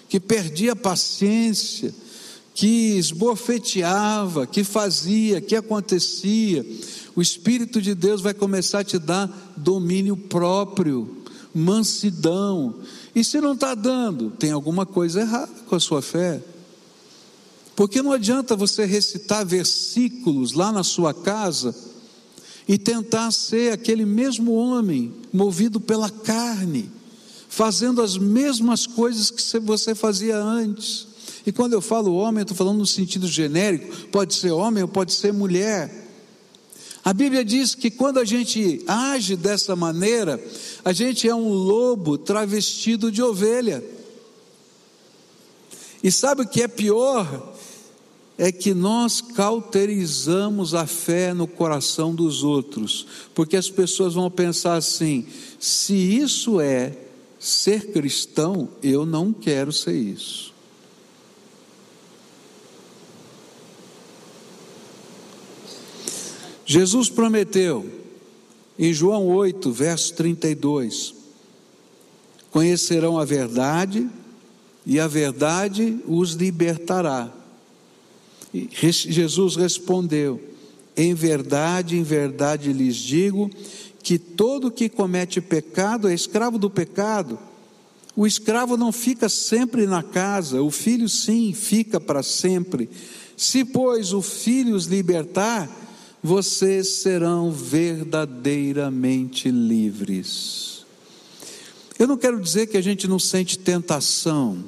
que 0.09 0.21
perdia 0.21 0.73
a 0.73 0.77
paciência, 0.77 1.95
que 2.55 2.97
esbofeteava, 2.97 4.47
que 4.47 4.63
fazia, 4.63 5.41
que 5.41 5.57
acontecia, 5.57 6.65
o 7.15 7.23
Espírito 7.23 7.81
de 7.81 7.95
Deus 7.95 8.21
vai 8.21 8.35
começar 8.35 8.81
a 8.81 8.85
te 8.85 8.99
dar 8.99 9.55
domínio 9.57 10.17
próprio, 10.17 11.23
mansidão. 11.55 12.75
E 13.15 13.25
se 13.25 13.41
não 13.41 13.55
está 13.55 13.75
dando, 13.75 14.31
tem 14.31 14.51
alguma 14.51 14.85
coisa 14.85 15.21
errada 15.21 15.53
com 15.67 15.75
a 15.75 15.81
sua 15.81 16.03
fé. 16.03 16.43
Porque 17.75 18.03
não 18.03 18.13
adianta 18.13 18.55
você 18.55 18.85
recitar 18.85 19.47
versículos 19.47 20.53
lá 20.53 20.71
na 20.71 20.85
sua 20.85 21.15
casa 21.15 21.75
e 22.67 22.79
tentar 22.79 23.31
ser 23.31 23.73
aquele 23.73 24.05
mesmo 24.05 24.53
homem 24.55 25.13
movido 25.33 25.81
pela 25.81 26.09
carne 26.11 26.91
fazendo 27.53 28.01
as 28.01 28.17
mesmas 28.17 28.87
coisas 28.87 29.31
que 29.31 29.59
você 29.59 29.95
fazia 29.95 30.39
antes. 30.39 31.07
E 31.45 31.53
quando 31.53 31.75
eu 31.75 31.83
falo 31.83 32.15
homem, 32.15 32.41
eu 32.41 32.45
estou 32.45 32.57
falando 32.57 32.79
no 32.79 32.87
sentido 32.87 33.27
genérico, 33.27 34.09
pode 34.09 34.33
ser 34.33 34.53
homem 34.53 34.83
ou 34.83 34.89
pode 34.89 35.13
ser 35.13 35.35
mulher. 35.35 36.09
A 37.05 37.13
Bíblia 37.13 37.45
diz 37.45 37.75
que 37.75 37.91
quando 37.91 38.19
a 38.19 38.25
gente 38.25 38.83
age 38.87 39.37
dessa 39.37 39.77
maneira, 39.77 40.43
a 40.83 40.95
gente 40.95 41.29
é 41.29 41.35
um 41.35 41.51
lobo 41.51 42.17
travestido 42.17 43.13
de 43.13 43.23
ovelha. 43.23 43.85
E 46.03 46.11
sabe 46.11 46.43
o 46.43 46.49
que 46.49 46.63
é 46.63 46.69
pior? 46.69 47.52
É 48.39 48.51
que 48.51 48.73
nós 48.73 49.21
cauterizamos 49.21 50.75
a 50.75 50.87
fé 50.87 51.35
no 51.35 51.47
coração 51.47 52.15
dos 52.15 52.43
outros, 52.43 53.07
porque 53.35 53.57
as 53.57 53.69
pessoas 53.69 54.15
vão 54.15 54.31
pensar 54.31 54.75
assim: 54.75 55.27
se 55.61 55.95
isso 55.95 56.61
é 56.61 56.97
ser 57.39 57.93
cristão, 57.93 58.69
eu 58.83 59.05
não 59.05 59.33
quero 59.33 59.73
ser 59.73 59.95
isso. 59.95 60.53
Jesus 66.65 67.11
prometeu, 67.11 67.87
em 68.79 68.95
João 68.95 69.27
8, 69.27 69.71
verso 69.71 70.15
32, 70.15 71.15
conhecerão 72.51 73.19
a 73.19 73.25
verdade, 73.25 74.09
e 74.87 74.99
a 74.99 75.07
verdade 75.07 75.99
os 76.07 76.33
libertará. 76.33 77.42
Jesus 78.53 79.57
respondeu: 79.57 80.41
Em 80.97 81.15
verdade, 81.15 81.97
em 81.97 82.03
verdade 82.03 82.73
lhes 82.73 82.97
digo 82.97 83.51
que 84.03 84.19
todo 84.19 84.71
que 84.71 84.89
comete 84.89 85.41
pecado 85.41 86.09
é 86.09 86.15
escravo 86.15 86.59
do 86.59 86.69
pecado. 86.69 87.39
O 88.15 88.27
escravo 88.27 88.77
não 88.77 88.93
fica 88.93 89.27
sempre 89.29 89.87
na 89.87 90.03
casa, 90.03 90.61
o 90.61 90.71
filho 90.71 91.09
sim 91.09 91.55
fica 91.55 91.99
para 91.99 92.23
sempre. 92.23 92.91
Se, 93.37 93.65
pois, 93.65 94.13
o 94.13 94.21
filho 94.21 94.77
os 94.77 94.85
libertar, 94.85 95.71
vocês 96.23 97.01
serão 97.01 97.51
verdadeiramente 97.51 99.51
livres. 99.51 100.85
Eu 101.99 102.07
não 102.07 102.19
quero 102.19 102.41
dizer 102.41 102.67
que 102.67 102.77
a 102.77 102.83
gente 102.83 103.09
não 103.09 103.19
sente 103.19 103.59
tentação, 103.59 104.63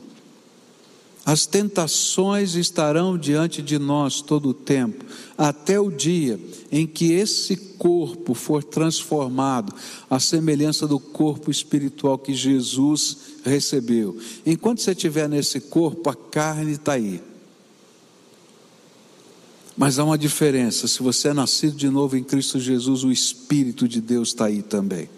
as 1.25 1.47
tentações 1.47 2.55
estarão 2.55 3.17
diante 3.17 3.63
de 3.63 3.79
nós 3.79 4.21
todo 4.21 4.51
o 4.51 4.55
tempo, 4.55 5.05
até 5.39 5.81
o 5.81 5.91
dia 5.91 6.39
em 6.71 6.87
que 6.87 7.13
esse 7.13 7.57
corpo 7.57 8.35
for 8.35 8.63
transformado 8.63 9.75
à 10.11 10.21
semelhança 10.21 10.87
do 10.87 10.99
corpo 10.99 11.51
espiritual 11.51 12.19
que 12.19 12.35
Jesus 12.35 13.17
recebeu. 13.43 14.19
Enquanto 14.45 14.83
você 14.83 14.91
estiver 14.91 15.29
nesse 15.29 15.61
corpo, 15.61 16.11
a 16.11 16.15
carne 16.15 16.73
está 16.73 16.93
aí. 16.93 17.23
Mas 19.77 19.99
há 19.99 20.05
uma 20.05 20.19
diferença: 20.19 20.87
se 20.87 21.03
você 21.03 21.29
é 21.29 21.35
nascido 21.35 21.77
de 21.77 21.89
novo 21.89 22.17
em 22.17 22.23
Cristo 22.23 22.61
Jesus, 22.61 23.03
o 23.03 23.11
Espírito 23.11 23.89
de 23.89 24.01
Deus 24.01 24.29
está 24.29 24.47
aí 24.47 24.63
também. 24.63 25.09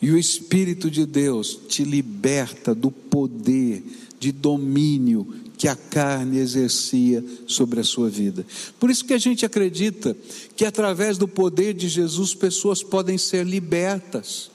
E 0.00 0.10
o 0.10 0.18
Espírito 0.18 0.90
de 0.90 1.06
Deus 1.06 1.60
te 1.68 1.84
liberta 1.84 2.74
do 2.74 2.90
poder 2.90 3.84
de 4.22 4.30
domínio 4.30 5.26
que 5.58 5.66
a 5.66 5.74
carne 5.74 6.38
exercia 6.38 7.24
sobre 7.44 7.80
a 7.80 7.84
sua 7.84 8.08
vida. 8.08 8.46
Por 8.78 8.88
isso 8.88 9.04
que 9.04 9.12
a 9.12 9.18
gente 9.18 9.44
acredita 9.44 10.16
que 10.54 10.64
através 10.64 11.18
do 11.18 11.26
poder 11.26 11.74
de 11.74 11.88
Jesus 11.88 12.32
pessoas 12.32 12.84
podem 12.84 13.18
ser 13.18 13.44
libertas. 13.44 14.48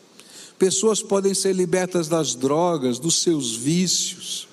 Pessoas 0.57 1.03
podem 1.03 1.33
ser 1.33 1.53
libertas 1.53 2.07
das 2.07 2.33
drogas, 2.33 2.97
dos 2.97 3.21
seus 3.21 3.57
vícios. 3.57 4.47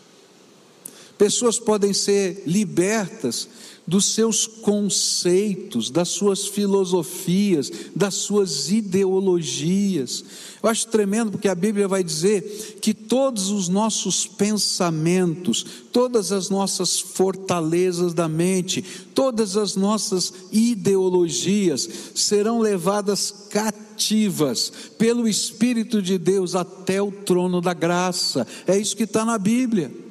Pessoas 1.16 1.60
podem 1.60 1.92
ser 1.92 2.42
libertas 2.44 3.48
dos 3.86 4.14
seus 4.14 4.46
conceitos, 4.46 5.90
das 5.90 6.08
suas 6.08 6.46
filosofias, 6.46 7.70
das 7.94 8.14
suas 8.14 8.70
ideologias. 8.70 10.24
Eu 10.62 10.70
acho 10.70 10.88
tremendo 10.88 11.32
porque 11.32 11.48
a 11.48 11.54
Bíblia 11.54 11.86
vai 11.86 12.02
dizer 12.02 12.78
que 12.80 12.94
todos 12.94 13.50
os 13.50 13.68
nossos 13.68 14.26
pensamentos, 14.26 15.64
todas 15.92 16.32
as 16.32 16.48
nossas 16.48 16.98
fortalezas 16.98 18.14
da 18.14 18.26
mente, 18.26 18.82
todas 19.14 19.56
as 19.56 19.76
nossas 19.76 20.32
ideologias 20.50 21.88
serão 22.14 22.60
levadas 22.60 23.48
cativas 23.50 24.72
pelo 24.96 25.28
Espírito 25.28 26.00
de 26.00 26.16
Deus 26.16 26.54
até 26.54 27.02
o 27.02 27.12
trono 27.12 27.60
da 27.60 27.74
graça. 27.74 28.46
É 28.66 28.78
isso 28.78 28.96
que 28.96 29.04
está 29.04 29.24
na 29.24 29.36
Bíblia. 29.36 30.03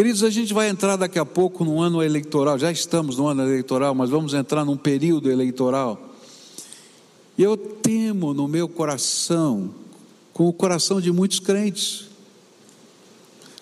Queridos, 0.00 0.24
a 0.24 0.30
gente 0.30 0.54
vai 0.54 0.70
entrar 0.70 0.96
daqui 0.96 1.18
a 1.18 1.26
pouco 1.26 1.62
no 1.62 1.78
ano 1.78 2.02
eleitoral, 2.02 2.58
já 2.58 2.72
estamos 2.72 3.18
no 3.18 3.26
ano 3.26 3.42
eleitoral, 3.42 3.94
mas 3.94 4.08
vamos 4.08 4.32
entrar 4.32 4.64
num 4.64 4.74
período 4.74 5.30
eleitoral. 5.30 6.14
E 7.36 7.42
eu 7.42 7.54
temo 7.54 8.32
no 8.32 8.48
meu 8.48 8.66
coração, 8.66 9.68
com 10.32 10.48
o 10.48 10.54
coração 10.54 11.02
de 11.02 11.12
muitos 11.12 11.38
crentes, 11.38 12.06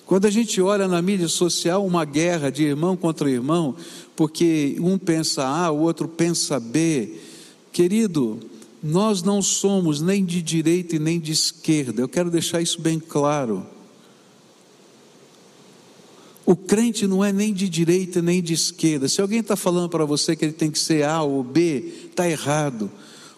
quando 0.07 0.27
a 0.27 0.31
gente 0.31 0.63
olha 0.63 0.87
na 0.87 1.03
mídia 1.03 1.27
social 1.27 1.85
uma 1.85 2.05
guerra 2.05 2.51
de 2.51 2.63
irmão 2.63 2.97
contra 2.97 3.29
irmão, 3.29 3.75
porque 4.15 4.77
um 4.79 4.97
pensa 4.97 5.45
A, 5.45 5.73
o 5.73 5.81
outro 5.81 6.07
pensa 6.07 6.61
B, 6.61 7.19
querido, 7.73 8.39
nós 8.81 9.25
não 9.25 9.43
somos 9.43 10.01
nem 10.01 10.25
de 10.25 10.41
direita 10.41 10.95
e 10.95 11.01
nem 11.01 11.19
de 11.19 11.33
esquerda, 11.33 12.01
eu 12.01 12.09
quero 12.09 12.31
deixar 12.31 12.63
isso 12.63 12.81
bem 12.81 13.01
claro. 13.01 13.67
O 16.49 16.57
crente 16.57 17.07
não 17.07 17.23
é 17.23 17.31
nem 17.31 17.53
de 17.53 17.69
direita 17.69 18.23
nem 18.23 18.43
de 18.43 18.55
esquerda. 18.55 19.07
Se 19.07 19.21
alguém 19.21 19.41
está 19.41 19.55
falando 19.55 19.91
para 19.91 20.07
você 20.07 20.35
que 20.35 20.47
ele 20.47 20.55
tem 20.55 20.71
que 20.71 20.79
ser 20.79 21.05
A 21.05 21.23
ou 21.23 21.45
B, 21.45 21.93
está 22.09 22.27
errado. 22.27 22.91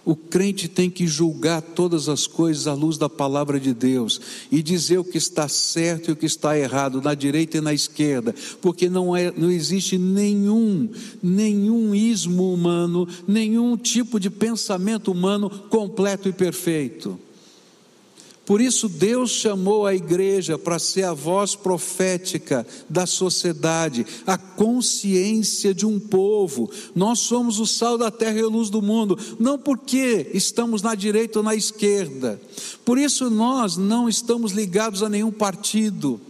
O 0.04 0.14
crente 0.14 0.68
tem 0.68 0.88
que 0.88 1.08
julgar 1.08 1.60
todas 1.60 2.08
as 2.08 2.28
coisas 2.28 2.68
à 2.68 2.72
luz 2.72 2.96
da 2.96 3.08
palavra 3.08 3.58
de 3.58 3.74
Deus 3.74 4.20
e 4.48 4.62
dizer 4.62 4.98
o 4.98 5.04
que 5.04 5.18
está 5.18 5.48
certo 5.48 6.08
e 6.08 6.12
o 6.12 6.16
que 6.16 6.24
está 6.24 6.56
errado, 6.56 7.02
na 7.02 7.12
direita 7.12 7.58
e 7.58 7.60
na 7.60 7.74
esquerda, 7.74 8.32
porque 8.62 8.88
não, 8.88 9.16
é, 9.16 9.32
não 9.36 9.50
existe 9.50 9.98
nenhum, 9.98 10.88
nenhum 11.20 11.92
ismo 11.92 12.54
humano, 12.54 13.08
nenhum 13.26 13.76
tipo 13.76 14.20
de 14.20 14.30
pensamento 14.30 15.10
humano 15.10 15.50
completo 15.68 16.28
e 16.28 16.32
perfeito. 16.32 17.18
Por 18.50 18.60
isso, 18.60 18.88
Deus 18.88 19.30
chamou 19.30 19.86
a 19.86 19.94
igreja 19.94 20.58
para 20.58 20.80
ser 20.80 21.04
a 21.04 21.12
voz 21.12 21.54
profética 21.54 22.66
da 22.88 23.06
sociedade, 23.06 24.04
a 24.26 24.36
consciência 24.36 25.72
de 25.72 25.86
um 25.86 26.00
povo. 26.00 26.68
Nós 26.92 27.20
somos 27.20 27.60
o 27.60 27.64
sal 27.64 27.96
da 27.96 28.10
terra 28.10 28.40
e 28.40 28.42
a 28.42 28.48
luz 28.48 28.68
do 28.68 28.82
mundo, 28.82 29.16
não 29.38 29.56
porque 29.56 30.32
estamos 30.34 30.82
na 30.82 30.96
direita 30.96 31.38
ou 31.38 31.44
na 31.44 31.54
esquerda. 31.54 32.40
Por 32.84 32.98
isso, 32.98 33.30
nós 33.30 33.76
não 33.76 34.08
estamos 34.08 34.50
ligados 34.50 35.04
a 35.04 35.08
nenhum 35.08 35.30
partido. 35.30 36.20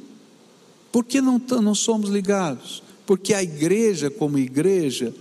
Por 0.93 1.07
que 1.07 1.23
não, 1.23 1.41
não 1.63 1.75
somos 1.75 2.11
ligados? 2.11 2.83
Porque 3.07 3.33
a 3.33 3.43
igreja, 3.43 4.11
como 4.11 4.39
igreja, 4.39 5.15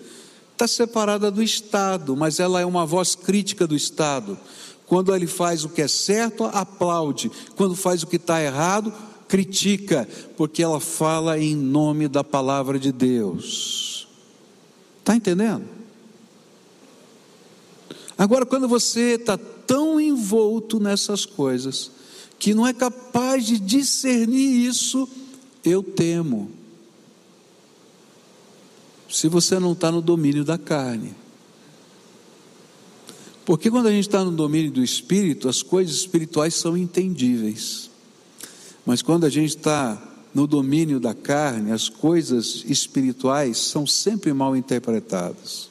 está 0.52 0.68
separada 0.68 1.32
do 1.32 1.42
Estado, 1.42 2.14
mas 2.18 2.42
ela 2.42 2.60
é 2.60 2.66
uma 2.66 2.86
voz 2.86 3.16
crítica 3.16 3.66
do 3.66 3.74
Estado. 3.74 4.38
Quando 4.90 5.16
ele 5.16 5.28
faz 5.28 5.64
o 5.64 5.70
que 5.70 5.84
é 5.84 5.88
certo, 5.88 6.46
aplaude. 6.46 7.32
Quando 7.56 7.76
faz 7.76 8.02
o 8.02 8.08
que 8.08 8.16
está 8.16 8.42
errado, 8.42 8.92
critica, 9.28 10.10
porque 10.36 10.64
ela 10.64 10.80
fala 10.80 11.38
em 11.38 11.56
nome 11.56 12.08
da 12.08 12.24
palavra 12.24 12.80
de 12.80 12.92
Deus. 12.92 14.08
Está 14.98 15.16
entendendo? 15.16 15.64
Agora, 18.18 18.48
quando 18.48 18.68
você 18.68 19.14
está 19.14 19.38
tão 19.38 20.02
envolto 20.02 20.80
nessas 20.80 21.24
coisas, 21.24 21.92
que 22.40 22.56
não 22.56 22.66
é 22.66 22.74
capaz 22.74 23.46
de 23.46 23.60
discernir 23.60 24.66
isso, 24.66 25.08
eu 25.64 25.84
temo. 25.84 26.50
Se 29.08 29.28
você 29.28 29.60
não 29.60 29.74
está 29.74 29.92
no 29.92 30.02
domínio 30.02 30.44
da 30.44 30.58
carne. 30.58 31.14
Porque 33.50 33.72
quando 33.72 33.88
a 33.88 33.92
gente 33.92 34.08
está 34.08 34.24
no 34.24 34.30
domínio 34.30 34.70
do 34.70 34.84
espírito, 34.84 35.50
as 35.50 35.64
coisas 35.64 35.96
espirituais 35.96 36.54
são 36.54 36.78
entendíveis. 36.78 37.90
Mas 38.86 39.02
quando 39.02 39.26
a 39.26 39.30
gente 39.30 39.58
está 39.58 40.00
no 40.36 40.46
domínio 40.46 41.00
da 41.00 41.16
carne, 41.16 41.72
as 41.72 41.90
coisas 41.90 42.64
espirituais 42.68 43.58
são 43.58 43.88
sempre 43.88 44.32
mal 44.34 44.56
interpretadas. 44.56 45.68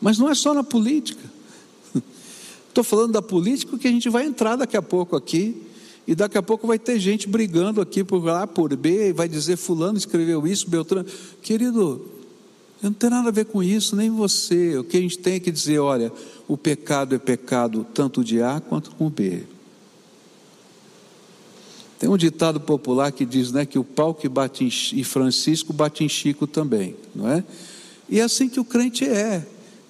Mas 0.00 0.18
não 0.18 0.28
é 0.28 0.34
só 0.34 0.52
na 0.52 0.64
política. 0.64 1.22
Estou 2.68 2.82
falando 2.82 3.12
da 3.12 3.22
política 3.22 3.70
porque 3.70 3.86
a 3.86 3.92
gente 3.92 4.08
vai 4.08 4.26
entrar 4.26 4.56
daqui 4.56 4.76
a 4.76 4.82
pouco 4.82 5.14
aqui. 5.14 5.62
E 6.08 6.16
daqui 6.16 6.36
a 6.36 6.42
pouco 6.42 6.66
vai 6.66 6.80
ter 6.80 6.98
gente 6.98 7.28
brigando 7.28 7.80
aqui 7.80 8.02
por 8.02 8.28
A, 8.28 8.48
por 8.48 8.74
B, 8.74 9.10
e 9.10 9.12
vai 9.12 9.28
dizer 9.28 9.56
fulano 9.56 9.96
escreveu 9.96 10.44
isso, 10.44 10.68
Beltrano. 10.68 11.06
Querido, 11.40 12.15
não 12.82 12.92
tem 12.92 13.10
nada 13.10 13.28
a 13.28 13.32
ver 13.32 13.46
com 13.46 13.62
isso, 13.62 13.96
nem 13.96 14.10
você. 14.10 14.76
O 14.78 14.84
que 14.84 14.96
a 14.96 15.00
gente 15.00 15.18
tem 15.18 15.34
é 15.34 15.40
que 15.40 15.50
dizer, 15.50 15.78
olha, 15.78 16.12
o 16.46 16.56
pecado 16.56 17.14
é 17.14 17.18
pecado 17.18 17.86
tanto 17.94 18.22
de 18.22 18.42
A 18.42 18.60
quanto 18.60 18.90
com 18.92 19.08
B. 19.08 19.44
Tem 21.98 22.08
um 22.08 22.16
ditado 22.16 22.60
popular 22.60 23.10
que 23.10 23.24
diz 23.24 23.50
né, 23.52 23.64
que 23.64 23.78
o 23.78 23.84
pau 23.84 24.14
que 24.14 24.28
bate 24.28 24.64
em 24.64 25.02
Francisco 25.02 25.72
bate 25.72 26.04
em 26.04 26.08
Chico 26.08 26.46
também, 26.46 26.94
não 27.14 27.28
é? 27.28 27.42
E 28.08 28.20
é 28.20 28.22
assim 28.22 28.48
que 28.48 28.60
o 28.60 28.64
crente 28.64 29.04
é. 29.04 29.46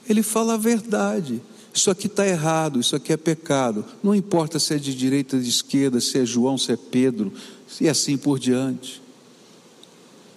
Ele 0.09 0.23
fala 0.23 0.55
a 0.55 0.57
verdade. 0.57 1.43
Isso 1.75 1.91
aqui 1.91 2.07
está 2.07 2.27
errado, 2.27 2.81
isso 2.81 2.95
aqui 2.95 3.13
é 3.13 3.17
pecado. 3.17 3.85
Não 4.03 4.15
importa 4.15 4.59
se 4.59 4.73
é 4.75 4.79
de 4.79 4.95
direita 4.95 5.39
de 5.39 5.49
esquerda, 5.49 6.01
se 6.01 6.19
é 6.19 6.25
João, 6.25 6.57
se 6.57 6.73
é 6.73 6.77
Pedro, 6.77 7.33
e 7.81 7.89
assim 7.89 8.17
por 8.17 8.39
diante. 8.39 9.03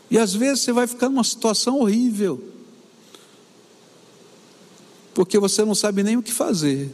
E 0.10 0.18
às 0.18 0.34
vezes 0.34 0.62
você 0.62 0.72
vai 0.72 0.88
ficar 0.88 1.10
numa 1.10 1.24
situação 1.24 1.80
horrível, 1.80 2.44
porque 5.14 5.38
você 5.38 5.64
não 5.64 5.76
sabe 5.76 6.02
nem 6.02 6.18
o 6.18 6.24
que 6.24 6.32
fazer. 6.32 6.90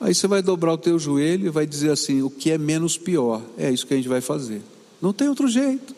Aí 0.00 0.14
você 0.14 0.26
vai 0.26 0.42
dobrar 0.42 0.72
o 0.72 0.78
teu 0.78 0.98
joelho 0.98 1.46
e 1.46 1.50
vai 1.50 1.64
dizer 1.64 1.90
assim: 1.90 2.22
o 2.22 2.28
que 2.28 2.50
é 2.50 2.58
menos 2.58 2.98
pior? 2.98 3.40
É 3.56 3.70
isso 3.70 3.86
que 3.86 3.94
a 3.94 3.96
gente 3.96 4.08
vai 4.08 4.20
fazer. 4.20 4.60
Não 5.00 5.12
tem 5.12 5.28
outro 5.28 5.48
jeito. 5.48 5.94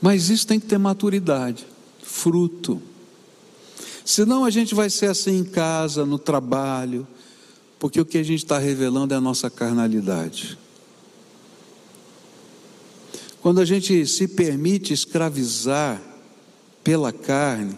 Mas 0.00 0.30
isso 0.30 0.46
tem 0.46 0.58
que 0.58 0.66
ter 0.66 0.78
maturidade, 0.78 1.64
fruto. 2.02 2.82
Senão 4.04 4.44
a 4.44 4.50
gente 4.50 4.74
vai 4.74 4.90
ser 4.90 5.06
assim 5.06 5.38
em 5.38 5.44
casa, 5.44 6.04
no 6.04 6.18
trabalho, 6.18 7.06
porque 7.78 8.00
o 8.00 8.04
que 8.04 8.18
a 8.18 8.22
gente 8.22 8.42
está 8.42 8.58
revelando 8.58 9.14
é 9.14 9.16
a 9.16 9.20
nossa 9.20 9.48
carnalidade. 9.48 10.58
Quando 13.42 13.60
a 13.60 13.64
gente 13.64 14.06
se 14.06 14.28
permite 14.28 14.92
escravizar 14.92 16.00
pela 16.84 17.12
carne, 17.12 17.74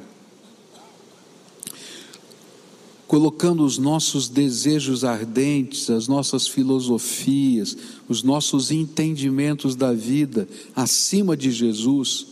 colocando 3.08 3.64
os 3.64 3.78
nossos 3.78 4.28
desejos 4.28 5.04
ardentes, 5.04 5.88
as 5.88 6.06
nossas 6.06 6.46
filosofias, 6.46 7.76
os 8.06 8.22
nossos 8.22 8.70
entendimentos 8.70 9.74
da 9.74 9.90
vida 9.90 10.46
acima 10.76 11.34
de 11.34 11.50
Jesus 11.50 12.26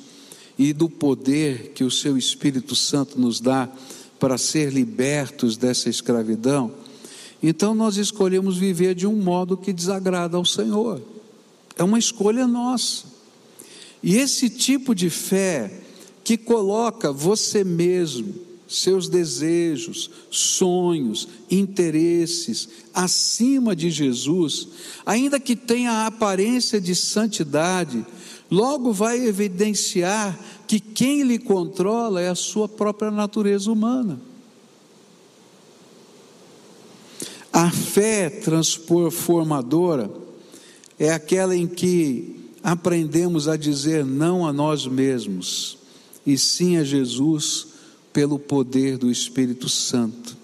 e 0.59 0.75
do 0.75 0.90
poder 0.90 1.73
que 1.73 1.85
o 1.85 1.90
seu 1.90 2.18
Espírito 2.18 2.77
Santo 2.77 3.18
nos 3.18 3.40
dá 3.40 3.66
para 4.21 4.37
ser 4.37 4.71
libertos 4.71 5.57
dessa 5.57 5.88
escravidão, 5.88 6.71
então 7.42 7.75
nós 7.75 7.97
escolhemos 7.97 8.59
viver 8.59 8.95
de 8.95 9.07
um 9.07 9.16
modo 9.16 9.57
que 9.57 9.73
desagrada 9.73 10.37
ao 10.37 10.45
Senhor. 10.45 11.01
É 11.77 11.83
uma 11.83 11.99
escolha 11.99 12.47
nossa. 12.47 13.12
E 14.02 14.16
esse 14.16 14.50
tipo 14.50 14.94
de 14.94 15.08
fé 15.08 15.70
que 16.24 16.36
coloca 16.36 17.12
você 17.12 17.62
mesmo, 17.62 18.34
seus 18.66 19.08
desejos, 19.08 20.10
sonhos, 20.30 21.28
interesses 21.50 22.68
acima 22.92 23.76
de 23.76 23.90
Jesus, 23.90 24.68
ainda 25.04 25.38
que 25.38 25.54
tenha 25.54 25.92
a 25.92 26.06
aparência 26.06 26.80
de 26.80 26.94
santidade, 26.94 28.04
logo 28.50 28.92
vai 28.92 29.24
evidenciar 29.24 30.38
que 30.66 30.80
quem 30.80 31.22
lhe 31.22 31.38
controla 31.38 32.20
é 32.20 32.28
a 32.28 32.34
sua 32.34 32.68
própria 32.68 33.10
natureza 33.10 33.70
humana. 33.70 34.20
A 37.52 37.70
fé 37.70 38.30
transformadora 38.30 40.10
é 40.98 41.10
aquela 41.10 41.54
em 41.54 41.66
que 41.66 42.41
aprendemos 42.62 43.48
a 43.48 43.57
dizer 43.57 44.05
não 44.05 44.46
a 44.46 44.53
nós 44.53 44.87
mesmos 44.87 45.79
e 46.25 46.38
sim 46.38 46.77
a 46.77 46.85
Jesus 46.85 47.66
pelo 48.12 48.38
poder 48.38 48.98
do 48.98 49.11
Espírito 49.11 49.68
Santo. 49.68 50.37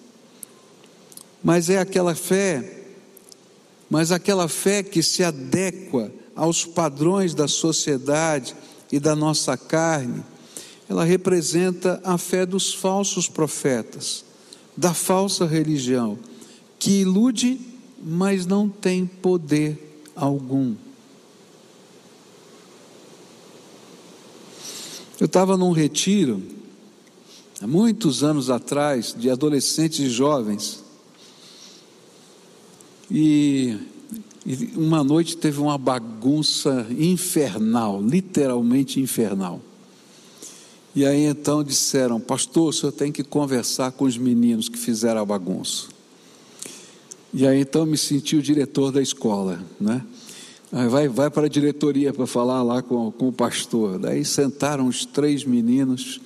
Mas 1.42 1.70
é 1.70 1.78
aquela 1.78 2.14
fé, 2.14 2.84
mas 3.88 4.10
aquela 4.10 4.48
fé 4.48 4.82
que 4.82 5.02
se 5.02 5.22
adequa 5.22 6.10
aos 6.34 6.64
padrões 6.64 7.34
da 7.34 7.46
sociedade 7.46 8.56
e 8.90 8.98
da 8.98 9.14
nossa 9.14 9.56
carne, 9.56 10.24
ela 10.88 11.04
representa 11.04 12.00
a 12.02 12.16
fé 12.16 12.46
dos 12.46 12.72
falsos 12.72 13.28
profetas, 13.28 14.24
da 14.76 14.94
falsa 14.94 15.44
religião, 15.44 16.18
que 16.78 17.02
ilude, 17.02 17.60
mas 18.02 18.46
não 18.46 18.68
tem 18.68 19.04
poder 19.04 20.02
algum. 20.16 20.74
Eu 25.20 25.26
estava 25.26 25.56
num 25.56 25.72
retiro, 25.72 26.40
há 27.60 27.66
muitos 27.66 28.22
anos 28.22 28.50
atrás, 28.50 29.14
de 29.18 29.28
adolescentes 29.28 29.98
e 29.98 30.08
jovens, 30.08 30.84
e, 33.10 33.76
e 34.46 34.70
uma 34.76 35.02
noite 35.02 35.36
teve 35.36 35.60
uma 35.60 35.76
bagunça 35.76 36.86
infernal, 36.96 38.00
literalmente 38.00 39.00
infernal. 39.00 39.60
E 40.94 41.04
aí 41.04 41.24
então 41.24 41.64
disseram, 41.64 42.20
pastor, 42.20 42.68
o 42.68 42.72
senhor 42.72 42.92
tem 42.92 43.10
que 43.10 43.24
conversar 43.24 43.90
com 43.92 44.04
os 44.04 44.16
meninos 44.16 44.68
que 44.68 44.78
fizeram 44.78 45.20
a 45.20 45.24
bagunça. 45.24 45.88
E 47.34 47.46
aí 47.46 47.60
então 47.60 47.84
me 47.84 47.98
senti 47.98 48.36
o 48.36 48.42
diretor 48.42 48.92
da 48.92 49.02
escola, 49.02 49.60
né? 49.80 50.04
Vai, 50.70 51.08
vai 51.08 51.30
para 51.30 51.46
a 51.46 51.48
diretoria 51.48 52.12
para 52.12 52.26
falar 52.26 52.62
lá 52.62 52.82
com, 52.82 53.10
com 53.10 53.28
o 53.28 53.32
pastor. 53.32 53.98
Daí 53.98 54.24
sentaram 54.24 54.86
os 54.86 55.04
três 55.04 55.44
meninos 55.44 56.20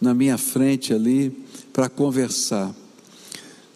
na 0.00 0.14
minha 0.14 0.38
frente 0.38 0.94
ali 0.94 1.30
para 1.72 1.88
conversar. 1.88 2.74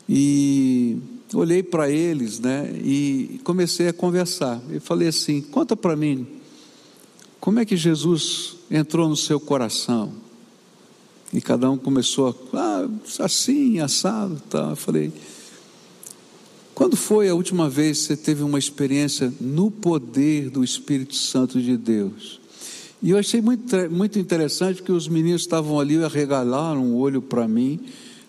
E 0.09 0.99
olhei 1.33 1.63
para 1.63 1.91
eles, 1.91 2.39
né, 2.39 2.71
e 2.83 3.41
comecei 3.45 3.89
a 3.89 3.93
conversar. 3.93 4.61
E 4.71 4.79
falei 4.81 5.09
assim: 5.09 5.41
conta 5.41 5.77
para 5.77 5.97
mim, 5.97 6.27
como 7.41 7.59
é 7.59 7.65
que 7.65 7.77
Jesus 7.77 8.57
entrou 8.71 9.09
no 9.09 9.17
seu 9.17 9.41
coração? 9.41 10.13
E 11.33 11.41
cada 11.41 11.69
um 11.69 11.77
começou 11.77 12.29
a, 12.53 12.59
ah, 12.59 12.89
assim, 13.25 13.81
assado, 13.81 14.41
tá. 14.49 14.71
Eu 14.71 14.77
falei, 14.77 15.13
quando 16.75 16.97
foi 16.97 17.29
a 17.29 17.35
última 17.35 17.71
vez 17.71 17.99
que 17.99 18.05
você 18.05 18.17
teve 18.17 18.43
uma 18.43 18.59
experiência 18.59 19.33
no 19.41 19.71
poder 19.71 20.51
do 20.51 20.65
Espírito 20.65 21.15
Santo 21.15 21.61
de 21.61 21.77
Deus? 21.77 22.41
E 23.01 23.11
eu 23.11 23.19
achei 23.19 23.41
muito, 23.41 23.77
muito 23.91 24.19
interessante 24.19 24.83
que 24.83 24.91
os 24.91 25.07
meninos 25.07 25.43
estavam 25.43 25.79
ali 25.79 25.97
e 25.97 26.05
arregalaram 26.05 26.85
um 26.85 26.97
olho 26.97 27.23
para 27.23 27.47
mim 27.47 27.79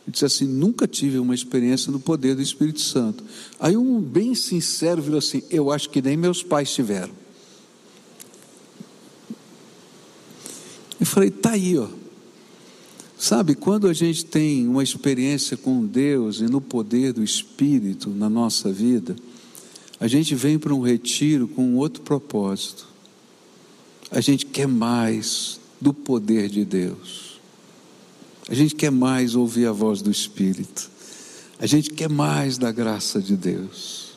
e 0.07 0.11
disse 0.11 0.25
assim: 0.25 0.45
nunca 0.45 0.87
tive 0.87 1.17
uma 1.17 1.33
experiência 1.33 1.91
no 1.91 1.99
poder 1.99 2.35
do 2.35 2.41
Espírito 2.41 2.81
Santo. 2.81 3.23
Aí 3.59 3.75
um 3.75 3.99
bem 3.99 4.35
sincero 4.35 5.01
virou 5.01 5.17
assim: 5.17 5.41
eu 5.49 5.71
acho 5.71 5.89
que 5.89 6.01
nem 6.01 6.15
meus 6.15 6.43
pais 6.43 6.71
tiveram. 6.73 7.13
Eu 10.99 11.05
falei: 11.05 11.31
tá 11.31 11.51
aí, 11.51 11.77
ó. 11.77 11.87
Sabe, 13.17 13.55
quando 13.55 13.87
a 13.87 13.93
gente 13.93 14.25
tem 14.25 14.67
uma 14.67 14.83
experiência 14.83 15.55
com 15.55 15.85
Deus 15.85 16.39
e 16.39 16.43
no 16.43 16.59
poder 16.59 17.13
do 17.13 17.23
Espírito 17.23 18.09
na 18.09 18.29
nossa 18.29 18.71
vida, 18.71 19.15
a 19.99 20.07
gente 20.07 20.35
vem 20.35 20.59
para 20.59 20.73
um 20.73 20.81
retiro 20.81 21.47
com 21.47 21.75
outro 21.75 22.01
propósito. 22.03 22.85
A 24.11 24.19
gente 24.19 24.45
quer 24.45 24.67
mais 24.67 25.59
do 25.79 25.93
poder 25.93 26.49
de 26.49 26.65
Deus. 26.65 27.39
A 28.47 28.53
gente 28.53 28.75
quer 28.75 28.91
mais 28.91 29.33
ouvir 29.33 29.65
a 29.65 29.71
voz 29.71 30.01
do 30.01 30.11
Espírito. 30.11 30.89
A 31.57 31.65
gente 31.65 31.89
quer 31.89 32.09
mais 32.09 32.57
da 32.57 32.71
graça 32.71 33.21
de 33.21 33.35
Deus. 33.35 34.09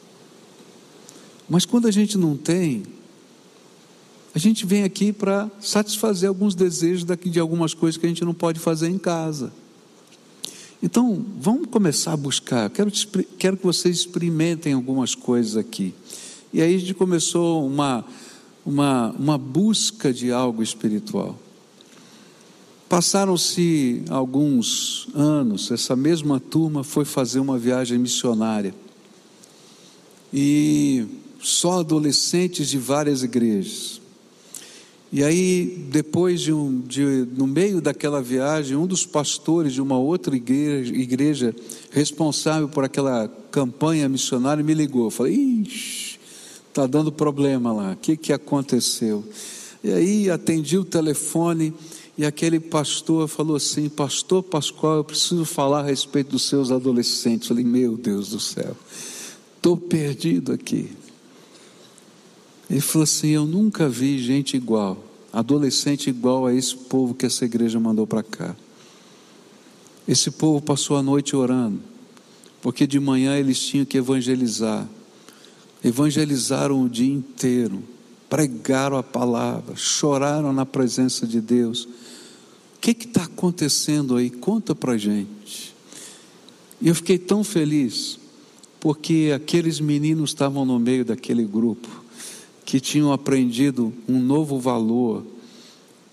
Mas 1.49 1.65
quando 1.65 1.87
a 1.87 1.91
gente 1.91 2.19
não 2.19 2.37
tem, 2.37 2.83
a 4.39 4.41
gente 4.41 4.65
vem 4.65 4.85
aqui 4.85 5.13
para 5.13 5.51
satisfazer 5.61 6.29
alguns 6.29 6.55
desejos 6.55 7.03
daqui 7.03 7.29
de 7.29 7.41
algumas 7.41 7.75
coisas 7.75 7.99
que 7.99 8.07
a 8.07 8.09
gente 8.09 8.25
não 8.25 8.33
pode 8.33 8.61
fazer 8.61 8.89
em 8.89 8.97
casa. 8.97 9.53
Então, 10.81 11.27
vamos 11.41 11.67
começar 11.67 12.13
a 12.13 12.17
buscar. 12.17 12.71
Quero, 12.71 12.89
quero 13.37 13.57
que 13.57 13.65
vocês 13.65 13.97
experimentem 13.97 14.75
algumas 14.75 15.13
coisas 15.17 15.57
aqui. 15.57 15.93
E 16.53 16.63
aí 16.63 16.73
a 16.73 16.79
gente 16.79 16.95
começou 16.95 17.67
uma, 17.67 18.05
uma, 18.65 19.11
uma 19.19 19.37
busca 19.37 20.13
de 20.13 20.31
algo 20.31 20.63
espiritual. 20.63 21.37
Passaram-se 22.89 24.05
alguns 24.09 25.09
anos, 25.17 25.69
essa 25.73 25.97
mesma 25.97 26.39
turma 26.39 26.85
foi 26.85 27.05
fazer 27.05 27.41
uma 27.41 27.59
viagem 27.59 27.99
missionária. 27.99 28.73
E 30.33 31.09
só 31.41 31.81
adolescentes 31.81 32.69
de 32.69 32.79
várias 32.79 33.25
igrejas. 33.25 33.98
E 35.11 35.25
aí, 35.25 35.87
depois 35.91 36.41
de 36.41 36.53
um, 36.53 36.83
de, 36.83 37.27
no 37.35 37.47
meio 37.47 37.81
daquela 37.81 38.21
viagem, 38.21 38.77
um 38.77 38.87
dos 38.87 39.07
pastores 39.07 39.73
de 39.73 39.81
uma 39.81 39.99
outra 39.99 40.37
igreja, 40.37 40.95
igreja 40.95 41.57
responsável 41.91 42.69
por 42.69 42.85
aquela 42.85 43.27
campanha 43.51 44.07
missionária 44.09 44.63
me 44.63 44.75
ligou. 44.75 45.11
Falei, 45.11 45.35
ixi, 45.35 46.19
está 46.69 46.87
dando 46.87 47.11
problema 47.11 47.73
lá, 47.73 47.93
o 47.93 47.97
que, 47.97 48.19
que 48.19 48.33
aconteceu? 48.35 49.25
E 49.83 49.91
aí 49.93 50.31
atendi 50.31 50.77
o 50.77 50.85
telefone 50.85 51.73
e 52.19 52.27
aquele 52.27 52.59
pastor 52.61 53.29
falou 53.29 53.57
assim: 53.57 53.89
Pastor 53.89 54.43
Pascoal, 54.43 54.97
eu 54.97 55.05
preciso 55.05 55.45
falar 55.45 55.81
a 55.81 55.87
respeito 55.87 56.33
dos 56.33 56.43
seus 56.43 56.73
adolescentes. 56.73 57.49
Eu 57.49 57.57
falei, 57.57 57.71
meu 57.71 57.97
Deus 57.97 58.31
do 58.31 58.41
céu, 58.41 58.77
estou 59.57 59.77
perdido 59.77 60.53
aqui. 60.53 60.91
Ele 62.71 62.81
falou 62.81 63.05
assim: 63.05 63.29
Eu 63.29 63.47
nunca 63.47 63.89
vi 63.89 64.19
gente 64.19 64.57
igual, 64.57 65.03
adolescente 65.33 66.11
igual 66.11 66.47
a 66.47 66.55
esse 66.55 66.77
povo 66.77 67.15
que 67.15 67.27
essa 67.27 67.45
igreja 67.45 67.81
mandou 67.81 68.07
para 68.07 68.23
cá. 68.23 68.55
Esse 70.07 70.31
povo 70.31 70.61
passou 70.61 70.97
a 70.97 71.03
noite 71.03 71.35
orando, 71.35 71.81
porque 72.61 72.87
de 72.87 72.99
manhã 72.99 73.37
eles 73.37 73.59
tinham 73.59 73.85
que 73.85 73.99
evangelizar. 73.99 74.87
Evangelizaram 75.83 76.83
o 76.83 76.89
dia 76.89 77.13
inteiro, 77.13 77.83
pregaram 78.29 78.97
a 78.97 79.03
palavra, 79.03 79.77
choraram 79.77 80.53
na 80.53 80.67
presença 80.67 81.27
de 81.27 81.41
Deus. 81.41 81.85
O 81.85 82.81
que 82.81 82.91
está 82.91 83.25
acontecendo 83.25 84.17
aí? 84.17 84.29
Conta 84.29 84.75
para 84.75 84.97
gente. 84.97 85.75
E 86.81 86.89
eu 86.89 86.95
fiquei 86.95 87.19
tão 87.19 87.45
feliz, 87.45 88.19
porque 88.81 89.33
aqueles 89.35 89.79
meninos 89.79 90.31
estavam 90.31 90.65
no 90.65 90.79
meio 90.79 91.05
daquele 91.05 91.45
grupo 91.45 91.98
que 92.69 92.81
tinham 92.81 93.15
aprendido 93.15 93.95
um 94.07 94.21
novo 94.21 94.59
valor, 94.59 95.25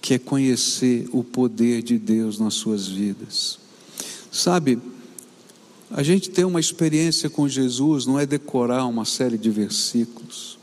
que 0.02 0.14
é 0.14 0.18
conhecer 0.18 1.06
o 1.12 1.22
poder 1.22 1.84
de 1.84 2.00
Deus 2.00 2.40
nas 2.40 2.54
suas 2.54 2.88
vidas. 2.88 3.60
Sabe, 4.32 4.80
a 5.92 6.02
gente 6.02 6.30
ter 6.30 6.46
uma 6.46 6.62
experiência 6.62 7.30
com 7.30 7.46
Jesus 7.46 8.06
não 8.06 8.18
é 8.18 8.26
decorar 8.26 8.86
uma 8.86 9.04
série 9.04 9.38
de 9.38 9.50
versículos. 9.50 10.58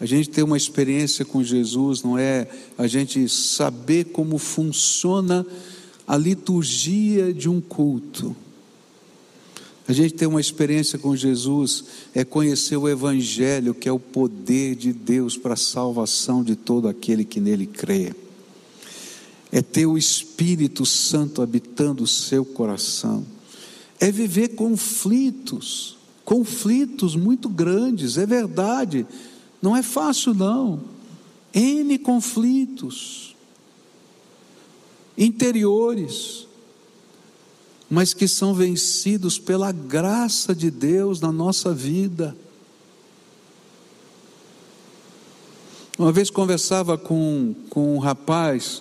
A 0.00 0.06
gente 0.06 0.30
ter 0.30 0.42
uma 0.42 0.56
experiência 0.56 1.22
com 1.22 1.44
Jesus 1.44 2.02
não 2.02 2.16
é 2.16 2.48
a 2.78 2.86
gente 2.86 3.28
saber 3.28 4.04
como 4.04 4.38
funciona 4.38 5.46
a 6.08 6.16
liturgia 6.16 7.30
de 7.30 7.46
um 7.46 7.60
culto. 7.60 8.34
A 9.88 9.92
gente 9.92 10.14
ter 10.14 10.26
uma 10.26 10.40
experiência 10.40 10.98
com 10.98 11.16
Jesus 11.16 11.84
é 12.14 12.24
conhecer 12.24 12.76
o 12.76 12.88
Evangelho, 12.88 13.74
que 13.74 13.88
é 13.88 13.92
o 13.92 13.98
poder 13.98 14.76
de 14.76 14.92
Deus 14.92 15.36
para 15.36 15.54
a 15.54 15.56
salvação 15.56 16.44
de 16.44 16.54
todo 16.54 16.86
aquele 16.86 17.24
que 17.24 17.40
nele 17.40 17.66
crê. 17.66 18.14
É 19.50 19.60
ter 19.60 19.86
o 19.86 19.98
Espírito 19.98 20.86
Santo 20.86 21.42
habitando 21.42 22.04
o 22.04 22.06
seu 22.06 22.44
coração. 22.44 23.26
É 23.98 24.12
viver 24.12 24.50
conflitos, 24.50 25.96
conflitos 26.24 27.16
muito 27.16 27.48
grandes, 27.48 28.16
é 28.16 28.24
verdade. 28.24 29.06
Não 29.60 29.76
é 29.76 29.82
fácil, 29.82 30.32
não. 30.32 30.80
N 31.52 31.98
conflitos 31.98 33.34
interiores 35.18 36.46
mas 37.90 38.14
que 38.14 38.28
são 38.28 38.54
vencidos 38.54 39.36
pela 39.36 39.72
graça 39.72 40.54
de 40.54 40.70
Deus 40.70 41.20
na 41.20 41.32
nossa 41.32 41.74
vida. 41.74 42.36
Uma 45.98 46.12
vez 46.12 46.30
conversava 46.30 46.96
com, 46.96 47.52
com 47.68 47.96
um 47.96 47.98
rapaz 47.98 48.80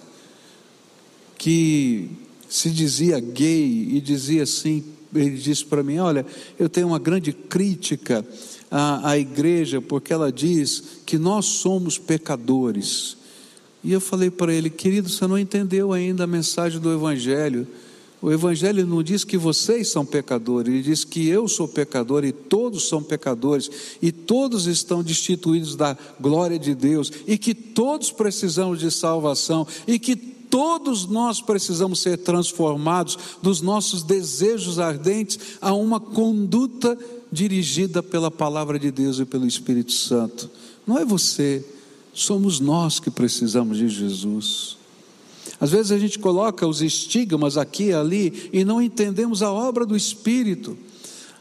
que 1.39 2.11
se 2.47 2.69
dizia 2.69 3.19
gay 3.19 3.89
e 3.95 3.99
dizia 3.99 4.43
assim, 4.43 4.83
ele 5.13 5.37
disse 5.37 5.65
para 5.65 5.81
mim: 5.81 5.97
Olha, 5.97 6.25
eu 6.59 6.69
tenho 6.69 6.87
uma 6.87 6.99
grande 6.99 7.33
crítica 7.33 8.23
à, 8.69 9.09
à 9.09 9.17
igreja, 9.17 9.81
porque 9.81 10.13
ela 10.13 10.31
diz 10.31 11.01
que 11.05 11.17
nós 11.17 11.45
somos 11.45 11.97
pecadores. 11.97 13.17
E 13.83 13.91
eu 13.91 13.99
falei 13.99 14.29
para 14.29 14.53
ele: 14.53 14.69
Querido, 14.69 15.09
você 15.09 15.25
não 15.25 15.37
entendeu 15.37 15.91
ainda 15.91 16.25
a 16.25 16.27
mensagem 16.27 16.79
do 16.79 16.93
Evangelho. 16.93 17.67
O 18.21 18.31
Evangelho 18.31 18.85
não 18.85 19.01
diz 19.01 19.23
que 19.23 19.37
vocês 19.37 19.89
são 19.89 20.05
pecadores, 20.05 20.73
ele 20.73 20.83
diz 20.83 21.05
que 21.05 21.27
eu 21.27 21.47
sou 21.47 21.67
pecador 21.67 22.25
e 22.25 22.33
todos 22.33 22.89
são 22.89 23.01
pecadores, 23.01 23.71
e 24.01 24.11
todos 24.11 24.67
estão 24.67 25.01
destituídos 25.01 25.75
da 25.75 25.97
glória 26.19 26.59
de 26.59 26.75
Deus, 26.75 27.11
e 27.25 27.37
que 27.37 27.53
todos 27.53 28.11
precisamos 28.11 28.79
de 28.79 28.91
salvação, 28.91 29.65
e 29.87 29.97
que 29.97 30.17
todos 30.17 31.07
nós 31.07 31.39
precisamos 31.39 31.99
ser 31.99 32.17
transformados 32.17 33.17
dos 33.41 33.61
nossos 33.61 34.03
desejos 34.03 34.79
ardentes 34.79 35.39
a 35.61 35.73
uma 35.73 35.99
conduta 35.99 36.97
dirigida 37.31 38.03
pela 38.03 38.31
palavra 38.31 38.77
de 38.77 38.91
Deus 38.91 39.19
e 39.19 39.25
pelo 39.25 39.47
Espírito 39.47 39.93
Santo. 39.93 40.49
Não 40.85 40.97
é 40.97 41.05
você, 41.05 41.63
somos 42.13 42.59
nós 42.59 42.99
que 42.99 43.11
precisamos 43.11 43.77
de 43.77 43.87
Jesus. 43.87 44.78
Às 45.59 45.71
vezes 45.71 45.91
a 45.91 45.97
gente 45.97 46.17
coloca 46.19 46.65
os 46.65 46.81
estigmas 46.81 47.57
aqui 47.57 47.85
e 47.85 47.93
ali 47.93 48.49
e 48.53 48.63
não 48.63 48.81
entendemos 48.81 49.43
a 49.43 49.51
obra 49.51 49.85
do 49.85 49.95
Espírito. 49.95 50.77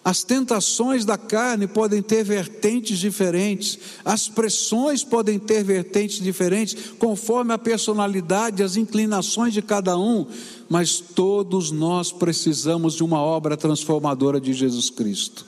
As 0.05 0.23
tentações 0.23 1.05
da 1.05 1.19
carne 1.19 1.67
podem 1.67 2.01
ter 2.01 2.25
vertentes 2.25 2.99
diferentes, 2.99 3.79
as 4.05 4.27
pressões 4.27 5.05
podem 5.05 5.39
ter 5.39 5.63
vertentes 5.63 6.23
diferentes, 6.23 6.93
conforme 6.99 7.53
a 7.53 7.59
personalidade, 7.59 8.63
as 8.63 8.77
inclinações 8.77 9.53
de 9.53 9.61
cada 9.61 9.99
um, 9.99 10.27
mas 10.69 10.99
todos 10.99 11.71
nós 11.71 12.11
precisamos 12.11 12.95
de 12.95 13.05
uma 13.05 13.21
obra 13.21 13.57
transformadora 13.57 14.41
de 14.41 14.53
Jesus 14.53 14.89
Cristo. 14.89 15.45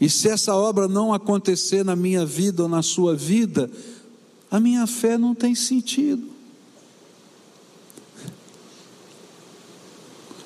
E 0.00 0.08
se 0.08 0.28
essa 0.28 0.54
obra 0.54 0.86
não 0.86 1.12
acontecer 1.12 1.84
na 1.84 1.96
minha 1.96 2.24
vida 2.24 2.62
ou 2.62 2.68
na 2.68 2.82
sua 2.82 3.16
vida, 3.16 3.70
a 4.50 4.60
minha 4.60 4.86
fé 4.86 5.18
não 5.18 5.34
tem 5.34 5.54
sentido. 5.54 6.31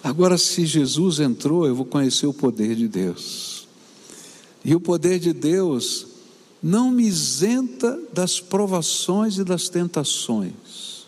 Agora, 0.06 0.38
se 0.38 0.64
Jesus 0.64 1.18
entrou, 1.18 1.66
eu 1.66 1.74
vou 1.74 1.84
conhecer 1.84 2.28
o 2.28 2.32
poder 2.32 2.76
de 2.76 2.86
Deus. 2.86 3.66
E 4.64 4.72
o 4.72 4.78
poder 4.78 5.18
de 5.18 5.32
Deus 5.32 6.06
não 6.62 6.92
me 6.92 7.04
isenta 7.04 7.98
das 8.12 8.38
provações 8.38 9.36
e 9.36 9.42
das 9.42 9.68
tentações. 9.68 11.06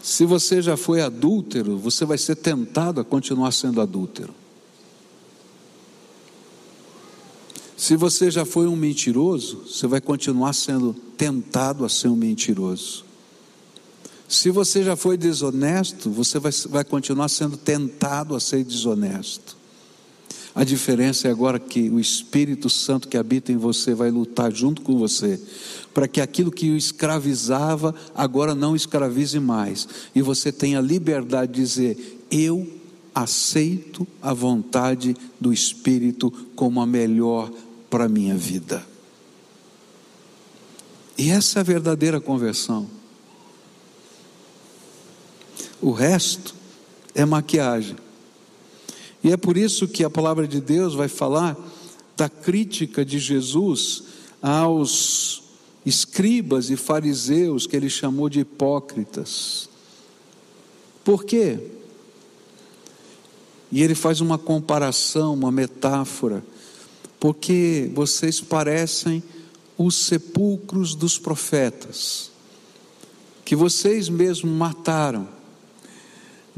Se 0.00 0.24
você 0.24 0.62
já 0.62 0.76
foi 0.76 1.00
adúltero, 1.00 1.76
você 1.76 2.04
vai 2.04 2.16
ser 2.16 2.36
tentado 2.36 3.00
a 3.00 3.04
continuar 3.04 3.50
sendo 3.50 3.80
adúltero. 3.80 4.32
Se 7.76 7.96
você 7.96 8.30
já 8.30 8.44
foi 8.44 8.68
um 8.68 8.76
mentiroso, 8.76 9.64
você 9.66 9.88
vai 9.88 10.00
continuar 10.00 10.52
sendo 10.52 10.94
tentado 11.16 11.84
a 11.84 11.88
ser 11.88 12.06
um 12.06 12.14
mentiroso. 12.14 13.09
Se 14.30 14.48
você 14.48 14.84
já 14.84 14.94
foi 14.94 15.16
desonesto, 15.16 16.08
você 16.08 16.38
vai, 16.38 16.52
vai 16.68 16.84
continuar 16.84 17.28
sendo 17.28 17.56
tentado 17.56 18.36
a 18.36 18.38
ser 18.38 18.62
desonesto. 18.62 19.56
A 20.54 20.62
diferença 20.62 21.26
é 21.26 21.32
agora 21.32 21.58
que 21.58 21.90
o 21.90 21.98
Espírito 21.98 22.70
Santo 22.70 23.08
que 23.08 23.16
habita 23.16 23.50
em 23.50 23.56
você 23.56 23.92
vai 23.92 24.08
lutar 24.08 24.52
junto 24.52 24.82
com 24.82 24.96
você, 24.96 25.40
para 25.92 26.06
que 26.06 26.20
aquilo 26.20 26.52
que 26.52 26.70
o 26.70 26.76
escravizava 26.76 27.92
agora 28.14 28.54
não 28.54 28.76
escravize 28.76 29.40
mais, 29.40 29.88
e 30.14 30.22
você 30.22 30.52
tenha 30.52 30.80
liberdade 30.80 31.54
de 31.54 31.60
dizer: 31.60 32.24
Eu 32.30 32.68
aceito 33.12 34.06
a 34.22 34.32
vontade 34.32 35.16
do 35.40 35.52
Espírito 35.52 36.30
como 36.54 36.80
a 36.80 36.86
melhor 36.86 37.50
para 37.90 38.04
a 38.04 38.08
minha 38.08 38.36
vida. 38.36 38.86
E 41.18 41.30
essa 41.30 41.58
é 41.58 41.60
a 41.60 41.64
verdadeira 41.64 42.20
conversão. 42.20 42.99
O 45.80 45.92
resto 45.92 46.54
é 47.14 47.24
maquiagem. 47.24 47.96
E 49.22 49.30
é 49.30 49.36
por 49.36 49.56
isso 49.56 49.88
que 49.88 50.04
a 50.04 50.10
palavra 50.10 50.46
de 50.46 50.60
Deus 50.60 50.94
vai 50.94 51.08
falar 51.08 51.56
da 52.16 52.28
crítica 52.28 53.04
de 53.04 53.18
Jesus 53.18 54.04
aos 54.42 55.42
escribas 55.84 56.70
e 56.70 56.76
fariseus 56.76 57.66
que 57.66 57.76
ele 57.76 57.88
chamou 57.88 58.28
de 58.28 58.40
hipócritas. 58.40 59.68
Por 61.04 61.24
quê? 61.24 61.58
E 63.72 63.82
ele 63.82 63.94
faz 63.94 64.20
uma 64.20 64.36
comparação, 64.36 65.34
uma 65.34 65.50
metáfora, 65.50 66.44
porque 67.18 67.90
vocês 67.94 68.40
parecem 68.40 69.22
os 69.78 69.94
sepulcros 69.94 70.94
dos 70.94 71.18
profetas, 71.18 72.30
que 73.44 73.56
vocês 73.56 74.08
mesmos 74.08 74.52
mataram 74.52 75.39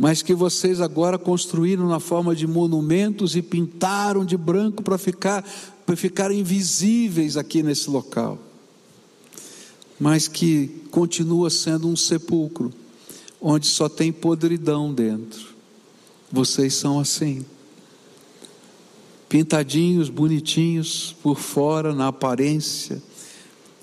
mas 0.03 0.21
que 0.21 0.35
vocês 0.35 0.81
agora 0.81 1.17
construíram 1.17 1.87
na 1.87 2.01
forma 2.01 2.35
de 2.35 2.45
monumentos 2.45 3.37
e 3.37 3.41
pintaram 3.41 4.25
de 4.25 4.37
branco 4.37 4.83
para 4.83 4.99
ficar 4.99 5.49
para 5.87 5.95
ficarem 5.95 6.41
invisíveis 6.41 7.37
aqui 7.37 7.63
nesse 7.63 7.89
local. 7.89 8.37
Mas 10.01 10.27
que 10.27 10.83
continua 10.91 11.51
sendo 11.51 11.87
um 11.87 11.95
sepulcro 11.95 12.73
onde 13.41 13.69
só 13.69 13.89
tem 13.89 14.11
podridão 14.11 14.93
dentro. 14.93 15.55
Vocês 16.33 16.75
são 16.75 16.99
assim. 16.99 17.47
Pintadinhos, 19.29 20.09
bonitinhos 20.09 21.15
por 21.23 21.39
fora 21.39 21.95
na 21.95 22.09
aparência, 22.09 23.01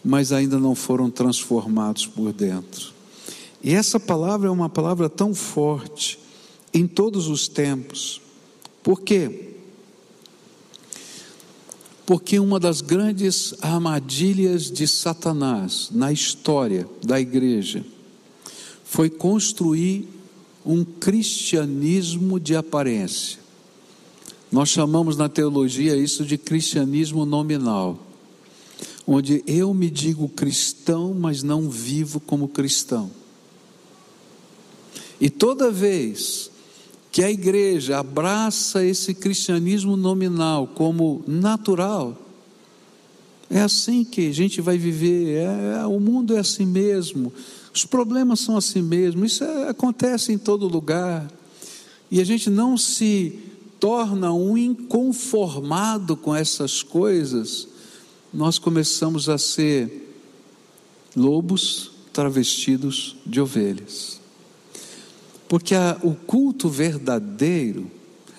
mas 0.04 0.34
ainda 0.34 0.60
não 0.60 0.76
foram 0.76 1.10
transformados 1.10 2.06
por 2.06 2.34
dentro. 2.34 2.99
E 3.62 3.74
essa 3.74 4.00
palavra 4.00 4.48
é 4.48 4.52
uma 4.52 4.70
palavra 4.70 5.10
tão 5.10 5.34
forte 5.36 6.20
em 6.74 6.88
todos 6.88 7.28
os 7.28 7.48
tempos. 7.48 8.22
Por 8.82 9.02
quê? 9.02 9.50
Porque 12.06 12.40
uma 12.40 12.60
das 12.60 12.82
grandes 12.82 13.54
armadilhas 13.62 14.72
de 14.72 14.88
Satanás 14.88 15.90
na 15.92 16.12
história 16.12 16.90
da 17.04 17.20
igreja 17.20 17.86
foi 18.84 19.10
construir 19.10 20.08
um 20.66 20.84
cristianismo 20.84 22.40
de 22.40 22.56
aparência. 22.56 23.40
Nós 24.52 24.70
chamamos 24.70 25.16
na 25.16 25.30
teologia 25.30 25.96
isso 25.96 26.26
de 26.26 26.38
cristianismo 26.38 27.26
nominal, 27.26 28.00
onde 29.06 29.44
eu 29.46 29.74
me 29.74 29.90
digo 29.90 30.28
cristão, 30.30 31.14
mas 31.14 31.44
não 31.44 31.70
vivo 31.70 32.20
como 32.20 32.48
cristão. 32.48 33.12
E 35.20 35.30
toda 35.30 35.70
vez 35.70 36.50
que 37.12 37.24
a 37.24 37.30
igreja 37.30 38.00
abraça 38.00 38.86
esse 38.86 39.14
cristianismo 39.14 39.98
nominal 39.98 40.68
como 40.68 41.24
natural, 41.28 42.18
é 43.50 43.62
assim 43.62 44.04
que 44.04 44.28
a 44.28 44.34
gente 44.34 44.62
vai 44.62 44.78
viver, 44.78 45.38
é, 45.38 45.82
é, 45.82 45.86
o 45.86 46.00
mundo 46.00 46.36
é 46.36 46.40
assim 46.40 46.66
mesmo, 46.66 47.34
os 47.74 47.84
problemas 47.84 48.40
são 48.40 48.56
assim 48.56 48.82
mesmo, 48.82 49.26
isso 49.26 49.44
é, 49.44 49.70
acontece 49.70 50.32
em 50.32 50.38
todo 50.38 50.68
lugar, 50.68 51.28
e 52.12 52.22
a 52.22 52.24
gente 52.24 52.50
não 52.50 52.78
se 52.78 53.40
torna 53.80 54.32
um 54.32 54.56
inconformado 54.56 56.16
com 56.16 56.36
essas 56.36 56.84
coisas, 56.84 57.68
nós 58.32 58.60
começamos 58.60 59.28
a 59.28 59.38
ser 59.40 60.14
lobos 61.16 61.92
travestidos 62.14 63.16
de 63.26 63.42
ovelhas. 63.42 64.19
Porque 65.50 65.74
a, 65.74 65.98
o 66.04 66.14
culto 66.14 66.70
verdadeiro 66.70 67.90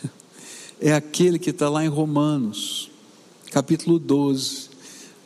é 0.81 0.95
aquele 0.95 1.41
que 1.41 1.51
está 1.51 1.69
lá 1.69 1.85
em 1.85 1.89
Romanos, 1.89 2.89
capítulo 3.51 3.99
12, 3.99 4.71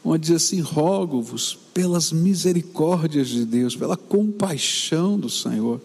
onde 0.03 0.29
diz 0.29 0.37
assim: 0.37 0.61
rogo-vos 0.61 1.59
pelas 1.75 2.11
misericórdias 2.11 3.29
de 3.29 3.45
Deus, 3.45 3.77
pela 3.77 3.99
compaixão 3.99 5.21
do 5.21 5.29
Senhor, 5.29 5.79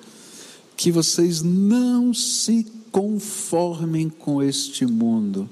que 0.77 0.89
vocês 0.89 1.41
não 1.41 2.13
se 2.13 2.65
conformem 2.93 4.07
com 4.07 4.41
este 4.41 4.85
mundo, 4.85 5.49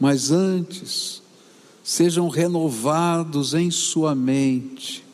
mas 0.00 0.30
antes 0.30 1.20
sejam 1.84 2.30
renovados 2.30 3.52
em 3.52 3.70
sua 3.70 4.14
mente, 4.14 5.04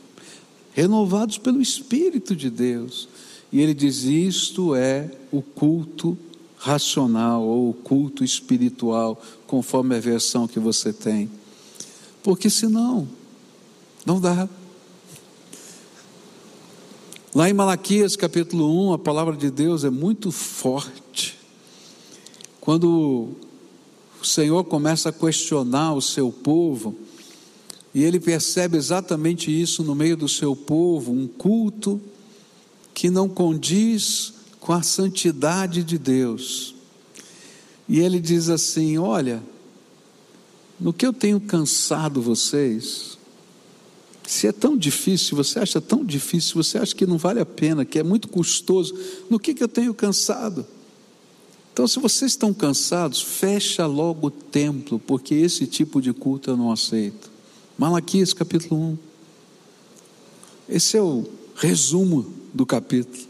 renovados 0.73 1.37
pelo 1.37 1.61
Espírito 1.61 2.37
de 2.37 2.49
Deus 2.49 3.09
e 3.53 3.61
ele 3.61 3.75
diz: 3.75 4.05
isto 4.05 4.75
é 4.75 5.11
o 5.31 5.43
culto 5.43 6.17
racional 6.57 7.43
ou 7.43 7.71
o 7.71 7.75
culto 7.75 8.25
espiritual, 8.25 9.21
conforme 9.47 9.97
a 9.97 10.01
versão 10.01 10.49
que 10.49 10.59
você 10.59 10.93
tem. 10.93 11.29
porque 12.23 12.49
senão, 12.49 13.09
não 14.07 14.21
dá. 14.21 14.49
Lá 17.35 17.51
em 17.51 17.53
Malaquias 17.53 18.15
capítulo 18.15 18.89
1, 18.91 18.93
a 18.93 18.99
palavra 18.99 19.37
de 19.37 19.51
Deus 19.51 19.85
é 19.85 19.91
muito 19.91 20.31
forte. 20.31 21.37
Quando 22.61 23.31
o 24.21 24.25
Senhor 24.25 24.63
começa 24.65 25.09
a 25.09 25.13
questionar 25.13 25.95
o 25.95 26.01
seu 26.01 26.31
povo, 26.31 26.95
e 27.93 28.05
ele 28.05 28.21
percebe 28.21 28.77
exatamente 28.77 29.51
isso 29.51 29.83
no 29.83 29.95
meio 29.95 30.17
do 30.17 30.29
seu 30.29 30.55
povo, 30.55 31.11
um 31.11 31.27
culto 31.27 32.01
que 32.95 33.11
não 33.11 33.29
condiz 33.29 34.35
com 34.61 34.73
a 34.73 34.83
santidade 34.83 35.83
de 35.83 35.99
Deus. 35.99 36.75
E 37.89 38.01
ele 38.01 38.21
diz 38.21 38.49
assim: 38.49 38.99
Olha, 38.99 39.43
no 40.79 40.93
que 40.93 41.07
eu 41.07 41.13
tenho 41.13 41.41
cansado 41.41 42.23
vocês, 42.23 43.19
se 44.27 44.47
é 44.47 44.53
tão 44.53 44.77
difícil, 44.77 45.37
você 45.37 45.59
acha 45.59 45.81
tão 45.81 46.05
difícil, 46.05 46.55
você 46.55 46.79
acha 46.79 46.95
que 46.95 47.07
não 47.07 47.19
vale 47.19 47.41
a 47.41 47.47
pena, 47.47 47.85
que 47.85 47.99
é 47.99 48.03
muito 48.03 48.29
custoso, 48.29 48.95
no 49.29 49.39
que, 49.39 49.53
que 49.53 49.63
eu 49.63 49.69
tenho 49.69 49.93
cansado? 49.93 50.65
Então, 51.73 51.89
se 51.89 51.99
vocês 51.99 52.33
estão 52.33 52.53
cansados, 52.53 53.21
fecha 53.23 53.87
logo 53.87 54.27
o 54.27 54.31
templo, 54.31 54.99
porque 54.99 55.35
esse 55.35 55.67
tipo 55.67 56.03
de 56.03 56.13
culto 56.13 56.51
eu 56.51 56.57
não 56.57 56.71
aceito. 56.71 57.31
Malaquias 57.79 58.33
capítulo 58.33 58.79
1. 58.79 58.99
Esse 60.69 60.97
é 60.97 61.03
o 61.03 61.25
resumo 61.55 62.42
do 62.53 62.67
capítulo. 62.67 63.25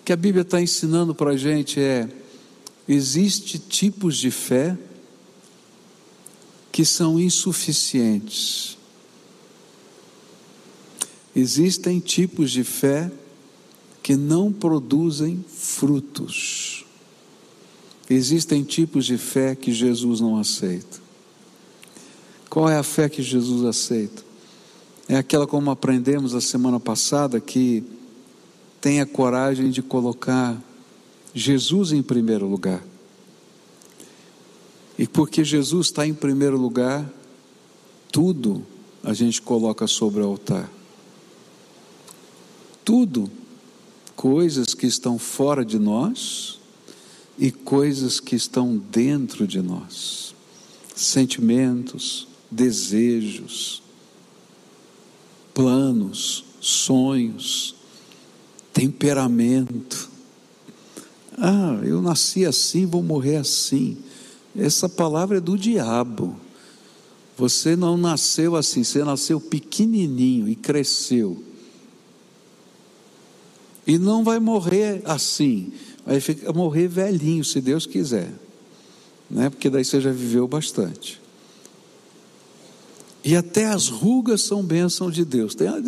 O 0.00 0.04
que 0.04 0.12
a 0.12 0.16
Bíblia 0.16 0.42
está 0.42 0.60
ensinando 0.60 1.14
para 1.14 1.32
a 1.32 1.36
gente 1.36 1.80
é: 1.80 2.08
existe 2.88 3.58
tipos 3.58 4.16
de 4.16 4.30
fé 4.30 4.76
que 6.70 6.84
são 6.84 7.18
insuficientes 7.18 8.76
Existem 11.36 12.00
tipos 12.00 12.50
de 12.50 12.64
fé 12.64 13.12
que 14.02 14.16
não 14.16 14.50
produzem 14.50 15.44
frutos. 15.46 16.86
Existem 18.08 18.64
tipos 18.64 19.04
de 19.04 19.18
fé 19.18 19.54
que 19.54 19.70
Jesus 19.70 20.18
não 20.18 20.38
aceita. 20.38 20.98
Qual 22.48 22.70
é 22.70 22.78
a 22.78 22.82
fé 22.82 23.10
que 23.10 23.22
Jesus 23.22 23.66
aceita? 23.66 24.24
É 25.08 25.16
aquela 25.16 25.46
como 25.46 25.70
aprendemos 25.70 26.34
a 26.34 26.40
semana 26.40 26.80
passada 26.80 27.40
que 27.40 27.84
tem 28.80 29.00
a 29.00 29.06
coragem 29.06 29.70
de 29.70 29.80
colocar 29.80 30.60
Jesus 31.32 31.92
em 31.92 32.02
primeiro 32.02 32.46
lugar. 32.46 32.82
E 34.98 35.06
porque 35.06 35.44
Jesus 35.44 35.88
está 35.88 36.06
em 36.06 36.14
primeiro 36.14 36.56
lugar, 36.56 37.08
tudo 38.10 38.66
a 39.04 39.12
gente 39.12 39.40
coloca 39.40 39.86
sobre 39.86 40.22
o 40.22 40.26
altar. 40.26 40.68
Tudo, 42.84 43.30
coisas 44.16 44.74
que 44.74 44.86
estão 44.86 45.18
fora 45.18 45.64
de 45.64 45.78
nós 45.78 46.58
e 47.38 47.52
coisas 47.52 48.18
que 48.18 48.34
estão 48.34 48.76
dentro 48.76 49.46
de 49.46 49.60
nós, 49.60 50.34
sentimentos, 50.94 52.26
desejos, 52.50 53.82
planos, 55.56 56.44
sonhos, 56.60 57.74
temperamento. 58.74 60.10
Ah, 61.38 61.80
eu 61.82 62.02
nasci 62.02 62.44
assim, 62.44 62.84
vou 62.84 63.02
morrer 63.02 63.36
assim. 63.36 63.96
Essa 64.54 64.86
palavra 64.86 65.38
é 65.38 65.40
do 65.40 65.56
diabo. 65.56 66.36
Você 67.38 67.74
não 67.74 67.96
nasceu 67.96 68.54
assim, 68.54 68.84
você 68.84 69.02
nasceu 69.02 69.40
pequenininho 69.40 70.46
e 70.46 70.54
cresceu. 70.54 71.42
E 73.86 73.96
não 73.96 74.22
vai 74.22 74.38
morrer 74.38 75.00
assim, 75.06 75.72
vai 76.04 76.20
ficar, 76.20 76.52
morrer 76.52 76.88
velhinho, 76.88 77.44
se 77.44 77.62
Deus 77.62 77.86
quiser, 77.86 78.30
né? 79.30 79.48
porque 79.48 79.70
daí 79.70 79.84
você 79.84 80.02
já 80.02 80.10
viveu 80.10 80.46
bastante. 80.46 81.20
E 83.26 83.34
até 83.34 83.66
as 83.66 83.88
rugas 83.88 84.42
são 84.42 84.62
bênção 84.62 85.10
de 85.10 85.24
Deus. 85.24 85.52
Tem 85.52 85.66
a, 85.66 85.80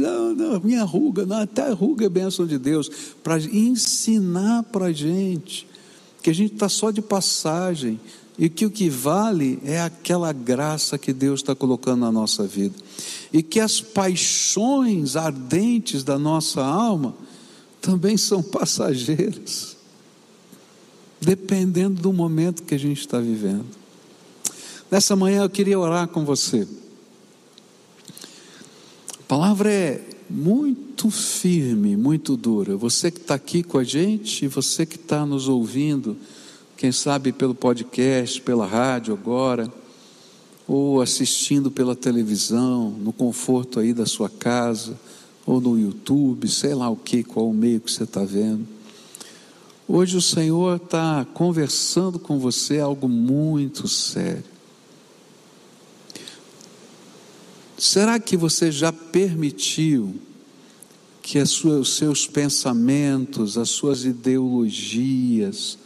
minha 0.61 0.83
ruga, 0.83 1.25
não, 1.25 1.37
até 1.37 1.63
a 1.63 1.73
ruga 1.73 2.07
é 2.07 2.09
bênção 2.09 2.45
de 2.45 2.59
Deus, 2.59 2.91
para 3.23 3.39
ensinar 3.39 4.65
para 4.65 4.87
a 4.87 4.93
gente 4.93 5.65
que 6.21 6.31
a 6.31 6.33
gente 6.33 6.55
está 6.55 6.69
só 6.69 6.91
de 6.91 7.01
passagem 7.01 8.01
e 8.37 8.49
que 8.49 8.67
o 8.67 8.71
que 8.73 8.91
vale 8.91 9.61
é 9.65 9.81
aquela 9.81 10.33
graça 10.33 10.99
que 10.99 11.13
Deus 11.13 11.39
está 11.39 11.55
colocando 11.55 12.01
na 12.01 12.11
nossa 12.11 12.45
vida. 12.45 12.75
E 13.33 13.41
que 13.41 13.61
as 13.61 13.81
paixões 13.81 15.15
ardentes 15.15 16.03
da 16.03 16.19
nossa 16.19 16.61
alma 16.61 17.15
também 17.81 18.17
são 18.17 18.43
passageiras, 18.43 19.77
dependendo 21.21 22.03
do 22.03 22.13
momento 22.13 22.65
que 22.65 22.75
a 22.75 22.79
gente 22.79 22.99
está 22.99 23.21
vivendo. 23.21 23.67
Nessa 24.91 25.15
manhã 25.15 25.45
eu 25.45 25.51
queria 25.51 25.79
orar 25.79 26.09
com 26.09 26.25
você. 26.25 26.67
Palavra 29.29 29.71
é 29.71 30.01
muito 30.31 31.11
firme, 31.11 31.99
muito 31.99 32.35
dura. 32.35 32.79
Você 32.79 33.11
que 33.11 33.21
está 33.21 33.35
aqui 33.35 33.63
com 33.63 33.77
a 33.77 33.85
gente 33.85 34.47
e 34.47 34.49
você 34.49 34.87
que 34.87 34.97
está 34.97 35.27
nos 35.27 35.49
ouvindo, 35.49 36.17
quem 36.79 36.91
sabe 36.91 37.31
pelo 37.31 37.55
podcast, 37.55 38.41
pela 38.41 38.65
rádio 38.65 39.13
agora, 39.13 39.71
ou 40.67 41.03
assistindo 41.03 41.71
pela 41.71 41.95
televisão, 41.95 42.89
no 42.89 43.13
conforto 43.13 43.81
aí 43.81 43.93
da 43.93 44.07
sua 44.07 44.31
casa 44.31 44.99
ou 45.45 45.61
no 45.61 45.79
YouTube, 45.79 46.49
sei 46.49 46.75
lá 46.75 46.89
o 46.89 46.97
que, 46.97 47.23
qual 47.23 47.51
o 47.51 47.55
meio 47.55 47.81
que 47.81 47.93
você 47.93 48.05
está 48.05 48.25
vendo. 48.25 48.67
Hoje 49.87 50.17
o 50.17 50.23
Senhor 50.23 50.77
está 50.77 51.27
conversando 51.35 52.19
com 52.19 52.39
você 52.39 52.81
algo 52.81 53.07
muito 53.07 53.89
sério. 53.89 54.58
Será 57.79 58.19
que 58.19 58.37
você 58.37 58.73
já 58.73 58.93
permitiu 58.93 60.17
que 61.23 61.45
sua, 61.47 61.79
os 61.79 61.95
seus 61.95 62.27
pensamentos, 62.27 63.57
as 63.57 63.69
suas 63.69 64.05
ideologias, 64.05 65.79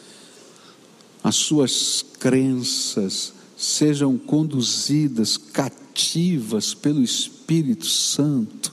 as 1.23 1.37
suas 1.37 2.03
crenças 2.19 3.35
sejam 3.59 4.17
conduzidas 4.17 5.37
cativas 5.37 6.73
pelo 6.73 7.03
Espírito 7.03 7.87
Santo 7.87 8.73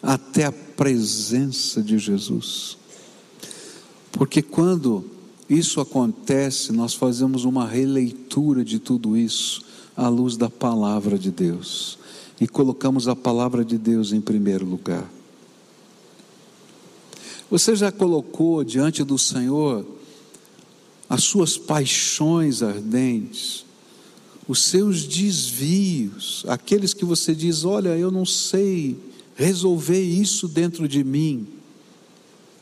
até 0.00 0.44
a 0.44 0.52
presença 0.52 1.82
de 1.82 1.98
Jesus. 1.98 2.76
Porque 4.12 4.42
quando 4.42 5.04
isso 5.48 5.80
acontece, 5.80 6.70
nós 6.72 6.94
fazemos 6.94 7.44
uma 7.44 7.66
releitura 7.66 8.64
de 8.64 8.78
tudo 8.78 9.16
isso 9.16 9.62
à 9.96 10.06
luz 10.06 10.36
da 10.36 10.48
palavra 10.48 11.18
de 11.18 11.32
Deus 11.32 11.98
e 12.40 12.48
colocamos 12.48 13.06
a 13.06 13.14
palavra 13.14 13.64
de 13.64 13.76
Deus 13.76 14.12
em 14.12 14.20
primeiro 14.20 14.64
lugar. 14.64 15.08
Você 17.50 17.76
já 17.76 17.92
colocou 17.92 18.64
diante 18.64 19.04
do 19.04 19.18
Senhor 19.18 19.84
as 21.08 21.24
suas 21.24 21.58
paixões 21.58 22.62
ardentes, 22.62 23.66
os 24.48 24.62
seus 24.62 25.04
desvios, 25.04 26.44
aqueles 26.48 26.94
que 26.94 27.04
você 27.04 27.34
diz: 27.34 27.64
Olha, 27.64 27.90
eu 27.90 28.10
não 28.10 28.24
sei 28.24 28.96
resolver 29.34 30.00
isso 30.00 30.48
dentro 30.48 30.88
de 30.88 31.04
mim. 31.04 31.46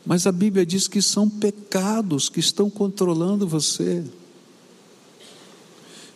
Mas 0.05 0.25
a 0.25 0.31
Bíblia 0.31 0.65
diz 0.65 0.87
que 0.87 1.01
são 1.01 1.29
pecados 1.29 2.29
que 2.29 2.39
estão 2.39 2.69
controlando 2.69 3.47
você. 3.47 4.03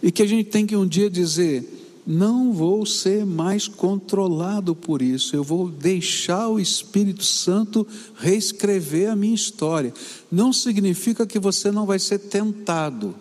E 0.01 0.11
que 0.11 0.23
a 0.23 0.25
gente 0.25 0.49
tem 0.49 0.65
que 0.65 0.75
um 0.75 0.87
dia 0.87 1.09
dizer: 1.09 1.82
não 2.05 2.51
vou 2.51 2.85
ser 2.85 3.25
mais 3.25 3.67
controlado 3.67 4.75
por 4.75 5.01
isso, 5.01 5.35
eu 5.35 5.43
vou 5.43 5.69
deixar 5.69 6.49
o 6.49 6.59
Espírito 6.59 7.23
Santo 7.23 7.87
reescrever 8.15 9.09
a 9.09 9.15
minha 9.15 9.35
história. 9.35 9.93
Não 10.31 10.51
significa 10.51 11.25
que 11.25 11.39
você 11.39 11.71
não 11.71 11.85
vai 11.85 11.99
ser 11.99 12.19
tentado, 12.19 13.15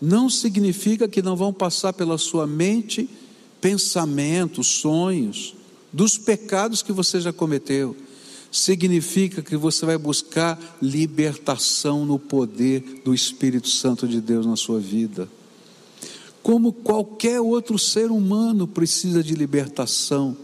não 0.00 0.30
significa 0.30 1.08
que 1.08 1.22
não 1.22 1.34
vão 1.34 1.52
passar 1.52 1.92
pela 1.92 2.18
sua 2.18 2.46
mente 2.46 3.08
pensamentos, 3.60 4.66
sonhos, 4.68 5.54
dos 5.92 6.18
pecados 6.18 6.82
que 6.82 6.92
você 6.92 7.20
já 7.20 7.32
cometeu. 7.32 7.96
Significa 8.52 9.42
que 9.42 9.56
você 9.56 9.84
vai 9.84 9.98
buscar 9.98 10.58
libertação 10.80 12.06
no 12.06 12.18
poder 12.18 13.02
do 13.04 13.12
Espírito 13.12 13.68
Santo 13.68 14.06
de 14.06 14.20
Deus 14.20 14.46
na 14.46 14.56
sua 14.56 14.78
vida. 14.78 15.28
Como 16.46 16.72
qualquer 16.72 17.40
outro 17.40 17.76
ser 17.76 18.12
humano 18.12 18.68
precisa 18.68 19.20
de 19.20 19.34
libertação, 19.34 20.36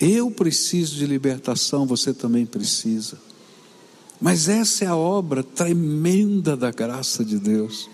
eu 0.00 0.28
preciso 0.28 0.96
de 0.96 1.06
libertação, 1.06 1.86
você 1.86 2.12
também 2.12 2.44
precisa. 2.44 3.16
Mas 4.20 4.48
essa 4.48 4.84
é 4.84 4.88
a 4.88 4.96
obra 4.96 5.44
tremenda 5.44 6.56
da 6.56 6.72
graça 6.72 7.24
de 7.24 7.38
Deus. 7.38 7.88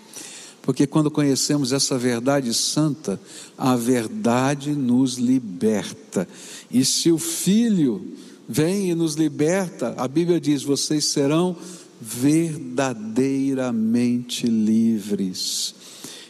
Porque 0.63 0.87
quando 0.87 1.11
conhecemos 1.11 1.73
essa 1.73 1.95
verdade 1.95 2.51
santa, 2.55 3.21
a 3.55 3.75
verdade 3.75 4.71
nos 4.71 5.17
liberta. 5.17 6.27
E 6.71 6.83
se 6.83 7.11
o 7.11 7.19
Filho 7.19 8.15
vem 8.49 8.89
e 8.89 8.95
nos 8.95 9.13
liberta, 9.13 9.93
a 9.95 10.07
Bíblia 10.07 10.41
diz: 10.41 10.63
vocês 10.63 11.05
serão 11.05 11.55
verdadeiramente 12.01 14.47
livres. 14.47 15.84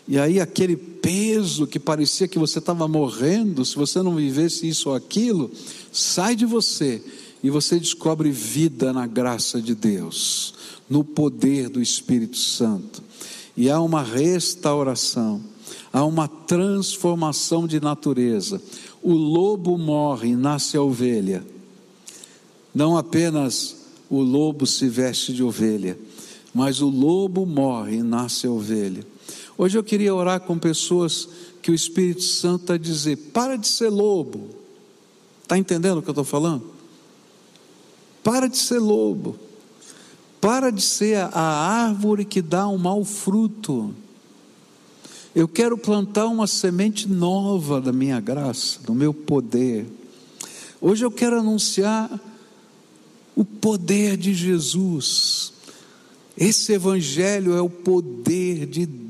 E 0.08 0.20
aí, 0.20 0.40
aquele 0.40 0.76
peso 0.76 1.66
que 1.66 1.80
parecia 1.80 2.28
que 2.28 2.38
você 2.38 2.60
estava 2.60 2.88
morrendo, 2.88 3.66
se 3.66 3.76
você 3.76 4.02
não 4.02 4.16
vivesse 4.16 4.68
isso 4.68 4.90
ou 4.90 4.96
aquilo, 4.96 5.52
sai 5.92 6.36
de 6.36 6.46
você 6.46 7.02
e 7.44 7.50
você 7.50 7.80
descobre 7.80 8.30
vida 8.30 8.94
na 8.94 9.08
graça 9.08 9.62
de 9.62 9.74
Deus, 9.74 10.54
no 10.90 11.04
poder 11.04 11.70
do 11.70 11.82
Espírito 11.82 12.38
Santo 12.38 13.04
e 13.58 13.70
há 13.70 13.80
uma 13.80 14.02
restauração, 14.02 15.42
há 15.92 16.04
uma 16.04 16.28
transformação 16.28 17.66
de 17.66 17.80
natureza. 17.80 18.62
O 19.02 19.14
lobo 19.14 19.78
morre 19.78 20.30
e 20.30 20.36
nasce 20.36 20.76
a 20.76 20.82
ovelha. 20.82 21.46
Não 22.74 22.98
apenas 22.98 23.78
o 24.10 24.22
lobo 24.22 24.66
se 24.66 24.90
veste 24.90 25.32
de 25.32 25.42
ovelha, 25.42 25.98
mas 26.54 26.82
o 26.82 26.90
lobo 26.90 27.46
morre 27.46 27.98
e 27.98 28.04
nasce 28.04 28.46
a 28.46 28.52
ovelha. 28.52 29.06
Hoje 29.58 29.78
eu 29.78 29.84
queria 29.84 30.14
orar 30.14 30.42
com 30.42 30.60
pessoas 30.60 31.30
que 31.62 31.72
o 31.72 31.76
Espírito 31.76 32.24
Santo 32.24 32.62
está 32.62 32.74
a 32.74 32.78
dizer: 32.78 33.16
para 33.34 33.58
de 33.58 33.68
ser 33.68 33.90
lobo. 33.90 34.50
Está 35.44 35.58
entendendo 35.58 36.00
o 36.00 36.02
que 36.02 36.10
eu 36.10 36.14
estou 36.14 36.26
falando? 36.26 36.64
Para 38.24 38.48
de 38.48 38.58
ser 38.58 38.80
lobo. 38.80 39.38
Para 40.42 40.72
de 40.72 40.82
ser 40.82 41.18
a 41.18 41.40
árvore 41.86 42.26
que 42.26 42.42
dá 42.42 42.68
um 42.68 42.78
mau 42.78 43.06
fruto. 43.06 43.94
Eu 45.34 45.48
quero 45.48 45.78
plantar 45.78 46.28
uma 46.28 46.48
semente 46.48 47.08
nova 47.08 47.80
da 47.80 47.92
minha 47.92 48.20
graça, 48.20 48.80
do 48.82 48.94
meu 48.94 49.14
poder. 49.14 49.86
Hoje 50.82 51.06
eu 51.06 51.12
quero 51.12 51.40
anunciar 51.40 52.20
o 53.36 53.44
poder 53.46 54.18
de 54.18 54.34
Jesus. 54.34 55.54
Esse 56.38 56.74
Evangelho 56.74 57.56
é 57.56 57.62
o 57.62 57.70
poder 57.70 58.66
de 58.66 58.86
Deus 58.86 59.05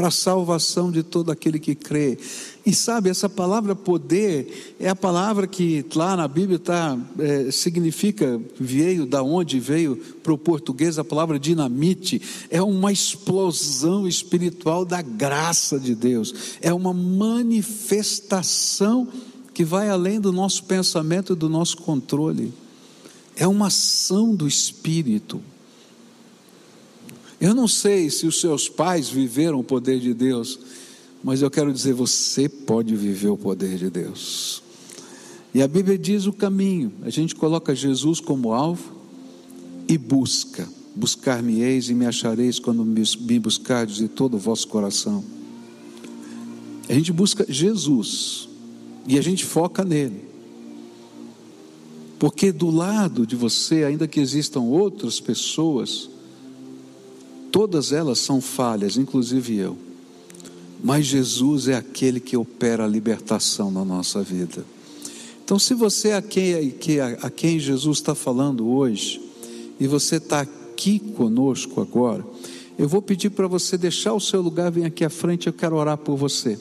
para 0.00 0.08
a 0.08 0.10
salvação 0.10 0.90
de 0.90 1.02
todo 1.02 1.30
aquele 1.30 1.58
que 1.58 1.74
crê. 1.74 2.16
E 2.64 2.74
sabe, 2.74 3.10
essa 3.10 3.28
palavra 3.28 3.76
poder 3.76 4.74
é 4.80 4.88
a 4.88 4.96
palavra 4.96 5.46
que 5.46 5.84
lá 5.94 6.16
na 6.16 6.26
Bíblia 6.26 6.58
tá, 6.58 6.98
é, 7.18 7.50
significa, 7.50 8.40
veio 8.58 9.04
da 9.04 9.22
onde 9.22 9.60
veio 9.60 9.96
para 10.22 10.32
o 10.32 10.38
português 10.38 10.98
a 10.98 11.04
palavra 11.04 11.38
dinamite, 11.38 12.22
é 12.48 12.62
uma 12.62 12.90
explosão 12.90 14.08
espiritual 14.08 14.86
da 14.86 15.02
graça 15.02 15.78
de 15.78 15.94
Deus, 15.94 16.56
é 16.62 16.72
uma 16.72 16.94
manifestação 16.94 19.06
que 19.52 19.64
vai 19.64 19.90
além 19.90 20.18
do 20.18 20.32
nosso 20.32 20.64
pensamento 20.64 21.34
e 21.34 21.36
do 21.36 21.50
nosso 21.50 21.76
controle, 21.76 22.54
é 23.36 23.46
uma 23.46 23.66
ação 23.66 24.34
do 24.34 24.48
Espírito. 24.48 25.42
Eu 27.40 27.54
não 27.54 27.66
sei 27.66 28.10
se 28.10 28.26
os 28.26 28.40
seus 28.40 28.68
pais 28.68 29.08
viveram 29.08 29.58
o 29.58 29.64
poder 29.64 29.98
de 29.98 30.12
Deus, 30.12 30.58
mas 31.24 31.40
eu 31.40 31.50
quero 31.50 31.72
dizer, 31.72 31.94
você 31.94 32.48
pode 32.48 32.94
viver 32.94 33.28
o 33.28 33.36
poder 33.36 33.76
de 33.78 33.88
Deus. 33.88 34.62
E 35.54 35.62
a 35.62 35.68
Bíblia 35.68 35.98
diz 35.98 36.26
o 36.26 36.32
caminho. 36.32 36.92
A 37.02 37.10
gente 37.10 37.34
coloca 37.34 37.74
Jesus 37.74 38.20
como 38.20 38.52
alvo 38.52 38.92
e 39.88 39.96
busca. 39.96 40.68
Buscar-me-eis 40.94 41.88
e 41.88 41.94
me 41.94 42.04
achareis 42.04 42.58
quando 42.58 42.84
me 42.84 43.38
buscardes 43.38 43.96
de 43.96 44.08
todo 44.08 44.34
o 44.34 44.38
vosso 44.38 44.68
coração. 44.68 45.24
A 46.88 46.92
gente 46.92 47.12
busca 47.12 47.46
Jesus 47.48 48.48
e 49.06 49.18
a 49.18 49.22
gente 49.22 49.44
foca 49.44 49.84
nele. 49.84 50.24
Porque 52.18 52.52
do 52.52 52.70
lado 52.70 53.26
de 53.26 53.34
você, 53.34 53.84
ainda 53.84 54.06
que 54.06 54.20
existam 54.20 54.60
outras 54.60 55.20
pessoas, 55.20 56.10
todas 57.50 57.92
elas 57.92 58.18
são 58.18 58.40
falhas, 58.40 58.96
inclusive 58.96 59.56
eu. 59.56 59.76
Mas 60.82 61.06
Jesus 61.06 61.68
é 61.68 61.74
aquele 61.74 62.20
que 62.20 62.36
opera 62.36 62.84
a 62.84 62.88
libertação 62.88 63.70
na 63.70 63.84
nossa 63.84 64.22
vida. 64.22 64.64
Então, 65.44 65.58
se 65.58 65.74
você 65.74 66.08
é 66.10 66.16
a 66.16 66.22
quem, 66.22 66.54
a 67.20 67.30
quem 67.30 67.58
Jesus 67.58 67.98
está 67.98 68.14
falando 68.14 68.68
hoje, 68.68 69.20
e 69.78 69.86
você 69.86 70.16
está 70.16 70.40
aqui 70.40 70.98
conosco 70.98 71.80
agora, 71.80 72.24
eu 72.78 72.88
vou 72.88 73.02
pedir 73.02 73.30
para 73.30 73.46
você 73.46 73.76
deixar 73.76 74.14
o 74.14 74.20
seu 74.20 74.40
lugar, 74.40 74.70
vem 74.70 74.84
aqui 74.84 75.04
à 75.04 75.10
frente, 75.10 75.46
eu 75.46 75.52
quero 75.52 75.76
orar 75.76 75.98
por 75.98 76.16
você. 76.16 76.58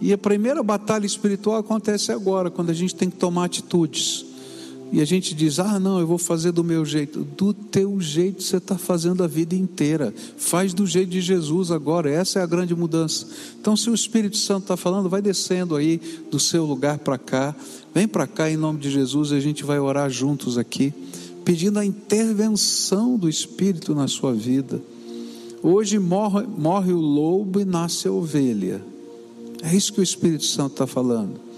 E 0.00 0.12
a 0.12 0.18
primeira 0.18 0.62
batalha 0.62 1.06
espiritual 1.06 1.58
acontece 1.58 2.10
agora, 2.10 2.50
quando 2.50 2.70
a 2.70 2.74
gente 2.74 2.94
tem 2.94 3.08
que 3.08 3.16
tomar 3.16 3.44
atitudes. 3.44 4.24
E 4.92 5.00
a 5.00 5.04
gente 5.04 5.34
diz: 5.34 5.58
ah, 5.58 5.78
não, 5.78 6.00
eu 6.00 6.06
vou 6.06 6.18
fazer 6.18 6.52
do 6.52 6.64
meu 6.64 6.84
jeito. 6.84 7.24
Do 7.36 7.54
teu 7.54 8.00
jeito 8.00 8.42
você 8.42 8.56
está 8.56 8.76
fazendo 8.76 9.22
a 9.22 9.26
vida 9.26 9.54
inteira. 9.54 10.12
Faz 10.36 10.74
do 10.74 10.86
jeito 10.86 11.10
de 11.10 11.20
Jesus 11.20 11.70
agora. 11.70 12.10
Essa 12.10 12.40
é 12.40 12.42
a 12.42 12.46
grande 12.46 12.74
mudança. 12.74 13.26
Então, 13.60 13.76
se 13.76 13.88
o 13.88 13.94
Espírito 13.94 14.36
Santo 14.36 14.62
está 14.62 14.76
falando, 14.76 15.08
vai 15.08 15.22
descendo 15.22 15.76
aí 15.76 16.00
do 16.30 16.40
seu 16.40 16.64
lugar 16.64 16.98
para 16.98 17.18
cá. 17.18 17.54
Vem 17.94 18.08
para 18.08 18.26
cá 18.26 18.50
em 18.50 18.56
nome 18.56 18.80
de 18.80 18.90
Jesus 18.90 19.30
e 19.30 19.34
a 19.34 19.40
gente 19.40 19.64
vai 19.64 19.78
orar 19.78 20.10
juntos 20.10 20.58
aqui, 20.58 20.92
pedindo 21.44 21.78
a 21.78 21.84
intervenção 21.84 23.16
do 23.16 23.28
Espírito 23.28 23.94
na 23.94 24.08
sua 24.08 24.32
vida. 24.32 24.80
Hoje 25.62 25.98
morre, 25.98 26.46
morre 26.46 26.92
o 26.92 27.00
lobo 27.00 27.60
e 27.60 27.64
nasce 27.64 28.08
a 28.08 28.12
ovelha. 28.12 28.82
É 29.62 29.74
isso 29.74 29.92
que 29.92 30.00
o 30.00 30.02
Espírito 30.02 30.44
Santo 30.44 30.72
está 30.72 30.86
falando. 30.86 31.49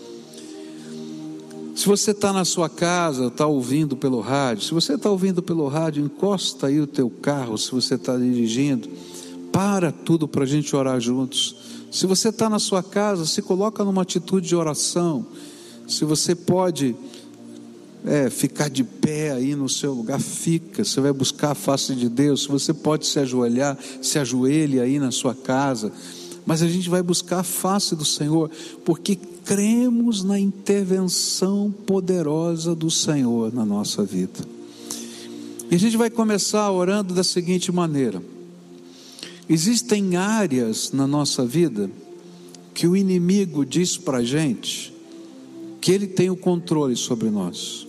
Se 1.74 1.86
você 1.86 2.10
está 2.10 2.32
na 2.32 2.44
sua 2.44 2.68
casa, 2.68 3.26
está 3.26 3.46
ouvindo 3.46 3.96
pelo 3.96 4.20
rádio, 4.20 4.64
se 4.64 4.74
você 4.74 4.94
está 4.94 5.10
ouvindo 5.10 5.42
pelo 5.42 5.66
rádio, 5.68 6.04
encosta 6.04 6.66
aí 6.66 6.80
o 6.80 6.86
teu 6.86 7.08
carro, 7.08 7.56
se 7.56 7.72
você 7.72 7.94
está 7.94 8.16
dirigindo, 8.16 8.88
para 9.50 9.90
tudo 9.90 10.28
para 10.28 10.44
a 10.44 10.46
gente 10.46 10.74
orar 10.76 11.00
juntos. 11.00 11.56
Se 11.90 12.06
você 12.06 12.28
está 12.28 12.48
na 12.48 12.58
sua 12.58 12.82
casa, 12.82 13.26
se 13.26 13.42
coloca 13.42 13.84
numa 13.84 14.02
atitude 14.02 14.48
de 14.48 14.56
oração. 14.56 15.26
Se 15.86 16.04
você 16.04 16.34
pode 16.34 16.96
é, 18.04 18.30
ficar 18.30 18.70
de 18.70 18.82
pé 18.82 19.32
aí 19.32 19.54
no 19.54 19.68
seu 19.68 19.92
lugar, 19.92 20.18
fica. 20.18 20.84
Você 20.84 21.00
vai 21.00 21.12
buscar 21.12 21.50
a 21.50 21.54
face 21.54 21.94
de 21.94 22.08
Deus. 22.08 22.44
Se 22.44 22.48
você 22.48 22.72
pode 22.72 23.06
se 23.06 23.18
ajoelhar, 23.18 23.78
se 24.00 24.18
ajoelhe 24.18 24.80
aí 24.80 24.98
na 24.98 25.10
sua 25.10 25.34
casa. 25.34 25.92
Mas 26.46 26.62
a 26.62 26.68
gente 26.68 26.88
vai 26.88 27.02
buscar 27.02 27.40
a 27.40 27.44
face 27.44 27.94
do 27.94 28.04
Senhor, 28.04 28.50
porque 28.84 29.18
cremos 29.44 30.22
na 30.22 30.38
intervenção 30.38 31.72
poderosa 31.86 32.74
do 32.74 32.90
Senhor 32.90 33.52
na 33.52 33.64
nossa 33.64 34.04
vida. 34.04 34.40
E 35.70 35.74
a 35.74 35.78
gente 35.78 35.96
vai 35.96 36.10
começar 36.10 36.70
orando 36.70 37.14
da 37.14 37.24
seguinte 37.24 37.72
maneira: 37.72 38.22
existem 39.48 40.16
áreas 40.16 40.92
na 40.92 41.06
nossa 41.06 41.44
vida 41.44 41.90
que 42.74 42.86
o 42.86 42.96
inimigo 42.96 43.66
diz 43.66 43.96
para 43.96 44.18
a 44.18 44.24
gente 44.24 44.92
que 45.80 45.90
ele 45.90 46.06
tem 46.06 46.30
o 46.30 46.36
controle 46.36 46.96
sobre 46.96 47.28
nós 47.28 47.86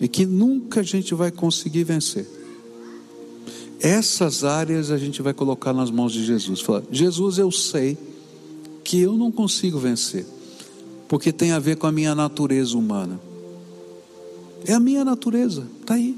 e 0.00 0.08
que 0.08 0.24
nunca 0.24 0.80
a 0.80 0.82
gente 0.82 1.14
vai 1.14 1.30
conseguir 1.30 1.84
vencer. 1.84 2.26
Essas 3.78 4.44
áreas 4.44 4.90
a 4.90 4.98
gente 4.98 5.22
vai 5.22 5.32
colocar 5.32 5.72
nas 5.72 5.90
mãos 5.90 6.12
de 6.12 6.24
Jesus. 6.24 6.60
Falar, 6.60 6.82
Jesus, 6.90 7.38
eu 7.38 7.50
sei 7.50 7.96
que 8.82 9.00
eu 9.00 9.16
não 9.16 9.30
consigo 9.30 9.78
vencer 9.78 10.26
porque 11.10 11.32
tem 11.32 11.50
a 11.50 11.58
ver 11.58 11.76
com 11.76 11.88
a 11.88 11.92
minha 11.92 12.14
natureza 12.14 12.78
humana. 12.78 13.20
É 14.64 14.74
a 14.74 14.78
minha 14.78 15.04
natureza, 15.04 15.66
está 15.80 15.94
aí. 15.94 16.16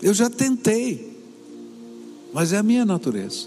Eu 0.00 0.14
já 0.14 0.30
tentei, 0.30 1.14
mas 2.32 2.54
é 2.54 2.56
a 2.56 2.62
minha 2.62 2.86
natureza. 2.86 3.46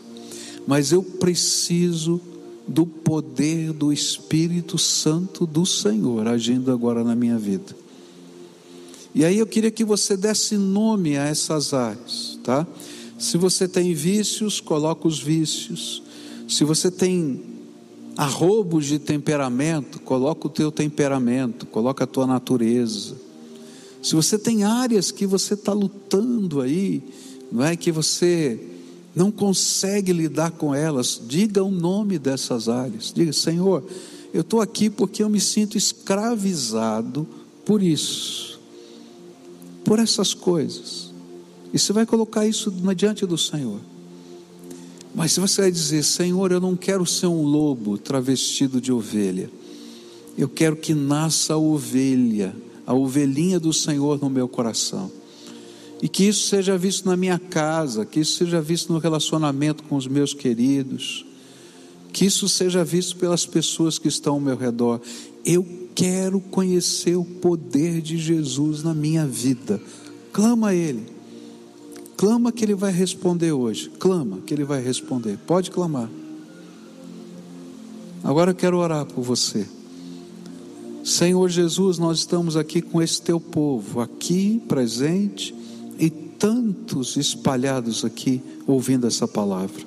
Mas 0.68 0.92
eu 0.92 1.02
preciso 1.02 2.22
do 2.68 2.86
poder 2.86 3.74
do 3.74 3.92
Espírito 3.92 4.78
Santo 4.78 5.48
do 5.48 5.66
Senhor 5.66 6.28
agindo 6.28 6.72
agora 6.72 7.04
na 7.04 7.16
minha 7.16 7.40
vida. 7.40 7.76
E 9.16 9.26
aí 9.26 9.40
eu 9.40 9.48
queria 9.48 9.72
que 9.72 9.84
você 9.84 10.16
desse 10.16 10.56
nome 10.56 11.18
a 11.18 11.24
essas 11.24 11.74
áreas, 11.74 12.38
tá? 12.44 12.68
Se 13.18 13.40
você 13.40 13.68
tem 13.68 13.92
vícios, 13.96 14.62
coloca 14.62 15.08
os 15.08 15.20
vícios. 15.20 16.04
Se 16.48 16.64
você 16.64 16.92
tem 16.92 17.51
arrobos 18.18 18.86
de 18.86 19.00
temperamento, 19.00 20.00
coloca 20.00 20.48
o 20.48 20.50
teu 20.50 20.72
temperamento, 20.72 21.66
coloca 21.66 22.04
a 22.04 22.08
tua 22.08 22.28
natureza. 22.28 23.16
Se 24.02 24.16
você 24.16 24.38
tem 24.38 24.64
áreas 24.64 25.12
que 25.12 25.26
você 25.26 25.54
está 25.54 25.74
lutando 25.74 26.62
aí, 26.62 27.04
não 27.52 27.64
é 27.64 27.76
que 27.76 27.92
você 27.92 28.60
não 29.16 29.32
consegue 29.32 30.14
lidar 30.14 30.52
com 30.52 30.74
elas, 30.74 31.22
diga 31.28 31.64
o 31.64 31.70
nome 31.70 32.18
dessas 32.18 32.70
áreas. 32.70 33.12
Diga, 33.14 33.34
Senhor, 33.34 33.84
eu 34.34 34.42
estou 34.42 34.62
aqui 34.62 34.90
porque 34.90 35.22
eu 35.22 35.30
me 35.30 35.40
sinto 35.40 35.78
escravizado 35.78 37.28
por 37.66 37.84
isso, 37.84 38.60
por 39.84 40.00
essas 40.00 40.34
coisas. 40.34 41.12
E 41.74 41.80
você 41.80 41.94
vai 41.94 42.06
colocar 42.06 42.48
isso 42.48 42.72
diante 42.96 43.26
do 43.26 43.38
Senhor. 43.38 43.80
Mas 45.14 45.34
se 45.34 45.40
você 45.40 45.62
vai 45.62 45.72
dizer, 45.72 46.04
Senhor, 46.04 46.52
eu 46.52 46.62
não 46.62 46.76
quero 46.76 47.06
ser 47.06 47.28
um 47.28 47.44
lobo 47.44 47.98
travestido 47.98 48.80
de 48.80 48.92
ovelha, 48.92 49.50
eu 50.38 50.48
quero 50.48 50.76
que 50.76 50.94
nasça 50.94 51.54
a 51.54 51.58
ovelha, 51.58 52.56
a 52.86 52.94
ovelhinha 52.94 53.60
do 53.60 53.74
Senhor 53.74 54.20
no 54.22 54.30
meu 54.30 54.48
coração. 54.48 55.12
E 56.02 56.08
que 56.08 56.24
isso 56.24 56.48
seja 56.48 56.78
visto 56.78 57.06
na 57.06 57.16
minha 57.16 57.38
casa, 57.38 58.06
que 58.06 58.22
isso 58.22 58.38
seja 58.38 58.60
visto 58.62 58.92
no 58.92 58.98
relacionamento 58.98 59.84
com 59.84 59.96
os 59.96 60.08
meus 60.08 60.34
queridos, 60.34 61.26
que 62.12 62.26
isso 62.26 62.50
seja 62.50 62.84
visto 62.84 63.18
pelas 63.18 63.46
pessoas 63.46 64.00
que 64.00 64.08
estão 64.08 64.36
ao 64.36 64.40
meu 64.40 64.58
redor. 64.58 65.00
Eu 65.46 65.66
quero 65.94 66.40
conhecer 66.40 67.16
o 67.16 67.24
poder 67.24 68.02
de 68.02 68.18
Jesus 68.18 68.82
na 68.82 68.94
minha 68.94 69.28
vida. 69.28 69.80
Clama 70.32 70.70
a 70.70 70.76
Ele. 70.76 71.21
Clama 72.22 72.52
que 72.52 72.64
Ele 72.64 72.76
vai 72.76 72.92
responder 72.92 73.52
hoje. 73.52 73.90
Clama 73.98 74.42
que 74.46 74.54
Ele 74.54 74.64
vai 74.64 74.80
responder. 74.80 75.40
Pode 75.48 75.72
clamar. 75.72 76.08
Agora 78.24 78.52
eu 78.52 78.56
quero 78.56 78.78
orar 78.78 79.08
por 79.08 79.24
você. 79.24 79.68
Senhor 81.04 81.50
Jesus, 81.50 81.98
nós 81.98 82.20
estamos 82.20 82.56
aqui 82.56 82.80
com 82.80 83.02
esse 83.02 83.20
teu 83.20 83.40
povo, 83.40 84.02
aqui 84.02 84.62
presente 84.68 85.56
e 85.98 86.12
tantos 86.12 87.18
espalhados 87.18 88.06
aqui 88.06 88.40
ouvindo 88.68 89.08
essa 89.08 89.28
palavra. 89.28 89.84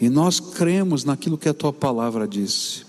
E 0.00 0.08
nós 0.08 0.38
cremos 0.38 1.02
naquilo 1.02 1.36
que 1.36 1.48
a 1.48 1.54
tua 1.54 1.72
palavra 1.72 2.28
disse. 2.28 2.84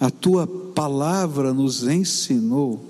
A 0.00 0.10
tua 0.10 0.48
palavra 0.48 1.54
nos 1.54 1.86
ensinou 1.86 2.89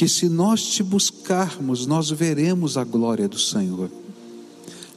que 0.00 0.08
se 0.08 0.30
nós 0.30 0.64
te 0.64 0.82
buscarmos, 0.82 1.84
nós 1.84 2.08
veremos 2.08 2.78
a 2.78 2.84
glória 2.84 3.28
do 3.28 3.38
Senhor. 3.38 3.90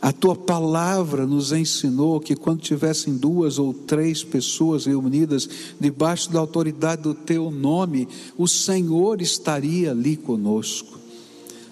A 0.02 0.14
tua 0.14 0.34
palavra 0.34 1.28
nos 1.28 1.52
ensinou 1.52 2.22
que 2.22 2.38
quando 2.38 2.62
tivessem 2.62 3.18
duas 3.18 3.60
ou 3.60 3.74
três 3.74 4.24
pessoas 4.24 4.86
reunidas 4.86 5.50
debaixo 5.78 6.32
da 6.32 6.40
autoridade 6.40 7.02
do 7.02 7.14
teu 7.14 7.52
nome, 7.52 8.08
o 8.38 8.48
Senhor 8.48 9.22
estaria 9.22 9.92
ali 9.92 10.16
conosco. 10.16 10.98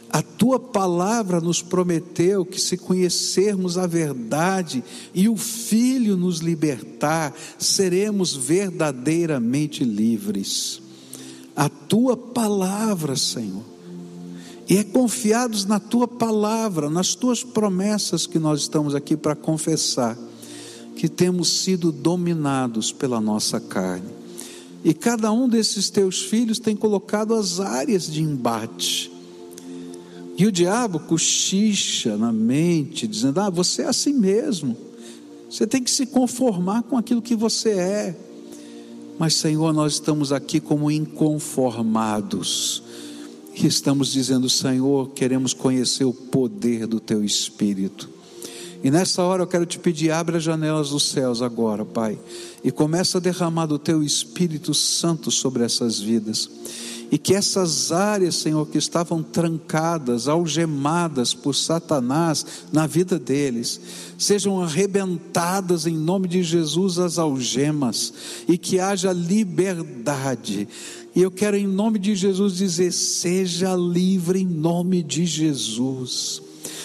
A 0.10 0.22
tua 0.22 0.60
palavra 0.60 1.40
nos 1.40 1.62
prometeu 1.62 2.44
que 2.44 2.60
se 2.60 2.76
conhecermos 2.76 3.78
a 3.78 3.88
verdade 3.88 4.84
e 5.16 5.30
o 5.30 5.38
Filho 5.38 6.18
nos 6.18 6.40
libertar, 6.40 7.34
seremos 7.58 8.36
verdadeiramente 8.36 9.86
livres. 9.86 10.82
A 11.56 11.68
tua 11.70 12.16
palavra, 12.16 13.16
Senhor, 13.16 13.64
e 14.70 14.78
é 14.78 14.84
confiados 14.84 15.66
na 15.66 15.80
tua 15.80 16.08
palavra, 16.08 16.90
nas 16.90 17.14
tuas 17.14 17.44
promessas 17.44 18.26
que 18.26 18.40
nós 18.40 18.62
estamos 18.62 18.96
aqui 18.96 19.18
para 19.18 19.36
confessar, 19.36 20.18
que 20.96 21.10
temos 21.10 21.64
sido 21.64 21.92
dominados 21.92 22.92
pela 22.92 23.20
nossa 23.20 23.60
carne. 23.60 24.10
E 24.84 24.94
cada 24.94 25.32
um 25.32 25.48
desses 25.48 25.90
teus 25.90 26.22
filhos 26.22 26.58
tem 26.58 26.76
colocado 26.76 27.36
as 27.36 27.60
áreas 27.60 28.08
de 28.08 28.22
embate. 28.22 29.12
E 30.38 30.46
o 30.46 30.52
diabo 30.52 31.00
cochicha 31.02 32.18
na 32.18 32.32
mente, 32.32 33.08
dizendo: 33.08 33.42
Ah, 33.42 33.50
você 33.50 33.84
é 33.84 33.88
assim 33.88 34.14
mesmo. 34.14 34.76
Você 35.50 35.68
tem 35.68 35.84
que 35.84 35.92
se 35.92 36.06
conformar 36.06 36.84
com 36.84 36.98
aquilo 36.98 37.22
que 37.22 37.36
você 37.36 37.72
é. 37.72 38.16
Mas, 39.22 39.36
Senhor, 39.36 39.72
nós 39.72 39.94
estamos 39.94 40.32
aqui 40.32 40.60
como 40.60 40.90
inconformados 40.90 42.82
que 43.54 43.68
estamos 43.68 44.12
dizendo, 44.12 44.50
Senhor, 44.50 45.12
queremos 45.12 45.54
conhecer 45.54 46.06
o 46.06 46.12
poder 46.12 46.88
do 46.88 47.00
Teu 47.00 47.24
Espírito. 47.24 48.10
E 48.84 48.90
nessa 48.90 49.22
hora 49.22 49.44
eu 49.44 49.48
quero 49.48 49.64
te 49.64 49.78
pedir, 49.78 50.10
abre 50.10 50.38
as 50.38 50.44
janelas 50.44 50.90
dos 50.90 51.12
céus 51.12 51.44
agora, 51.44 51.86
Pai, 51.86 52.18
e 52.64 52.72
começa 52.72 53.20
a 53.20 53.22
derramar 53.22 53.68
do 53.68 53.78
Teu 53.78 54.02
Espírito 54.02 54.74
Santo 54.74 55.30
sobre 55.30 55.64
essas 55.64 56.00
vidas. 56.00 56.50
E 57.12 57.18
que 57.18 57.34
essas 57.34 57.92
áreas, 57.92 58.36
Senhor, 58.36 58.66
que 58.68 58.78
estavam 58.78 59.22
trancadas, 59.22 60.30
algemadas 60.30 61.34
por 61.34 61.54
Satanás 61.54 62.46
na 62.72 62.88
vida 62.88 63.20
deles, 63.20 63.82
sejam 64.18 64.62
arrebentadas 64.62 65.86
em 65.86 65.96
nome 65.96 66.30
de 66.30 66.42
Jesus 66.42 66.98
as 66.98 67.18
algemas, 67.18 68.14
e 68.48 68.58
que 68.58 68.80
haja 68.80 69.12
liberdade 69.12 70.70
e 71.16 71.22
eu 71.22 71.32
quero, 71.32 71.58
em 71.58 71.68
nome 71.68 72.00
de 72.00 72.16
Jesus, 72.16 72.56
dizer: 72.56 72.92
seja 72.94 73.76
livre 73.76 74.40
em 74.40 74.46
nome 74.46 75.04
de 75.04 75.26
Jesus. 75.26 76.42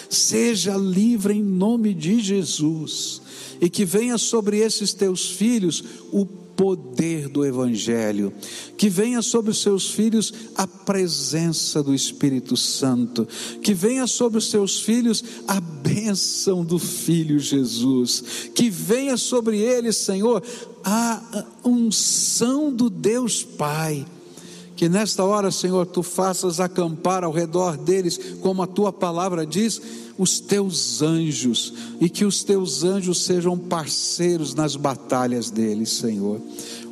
Seja 0.09 0.77
livre 0.77 1.35
em 1.35 1.43
nome 1.43 1.95
de 1.95 2.20
Jesus. 2.20 3.22
E 3.61 3.70
que 3.70 3.85
venha 3.85 4.18
sobre 4.18 4.59
esses 4.59 4.93
teus 4.93 5.31
filhos 5.31 5.83
o 6.12 6.27
poder 6.57 7.28
do 7.28 7.44
Evangelho, 7.44 8.32
que 8.76 8.88
venha 8.88 9.22
sobre 9.22 9.50
os 9.50 9.61
seus 9.61 9.90
filhos 9.90 10.32
a 10.57 10.66
presença 10.66 11.82
do 11.82 11.94
Espírito 11.94 12.57
Santo, 12.57 13.28
que 13.62 13.74
venha 13.74 14.07
sobre 14.07 14.38
os 14.38 14.50
seus 14.50 14.80
filhos 14.80 15.22
a 15.46 15.61
bênção 15.61 16.64
do 16.64 16.78
Filho 16.78 17.38
Jesus, 17.38 18.50
que 18.54 18.70
venha 18.70 19.16
sobre 19.16 19.59
eles, 19.59 19.96
Senhor, 19.96 20.42
a 20.82 21.44
unção 21.64 22.72
do 22.72 22.88
Deus 22.88 23.42
Pai 23.44 24.07
que 24.76 24.90
nesta 24.90 25.24
hora, 25.24 25.50
Senhor, 25.50 25.86
tu 25.86 26.02
faças 26.02 26.61
acampar 26.61 27.24
ao 27.24 27.32
redor 27.32 27.78
deles, 27.78 28.20
como 28.42 28.62
a 28.62 28.66
tua 28.66 28.92
palavra 28.92 29.46
diz, 29.46 29.80
os 30.19 30.41
teus 30.41 31.03
anjos, 31.03 31.73
e 32.01 32.09
que 32.09 32.25
os 32.25 32.43
teus 32.43 32.85
anjos 32.85 33.25
sejam 33.25 33.59
parceiros 33.59 34.55
nas 34.55 34.77
batalhas 34.77 35.51
deles, 35.51 35.91
Senhor. 35.91 36.41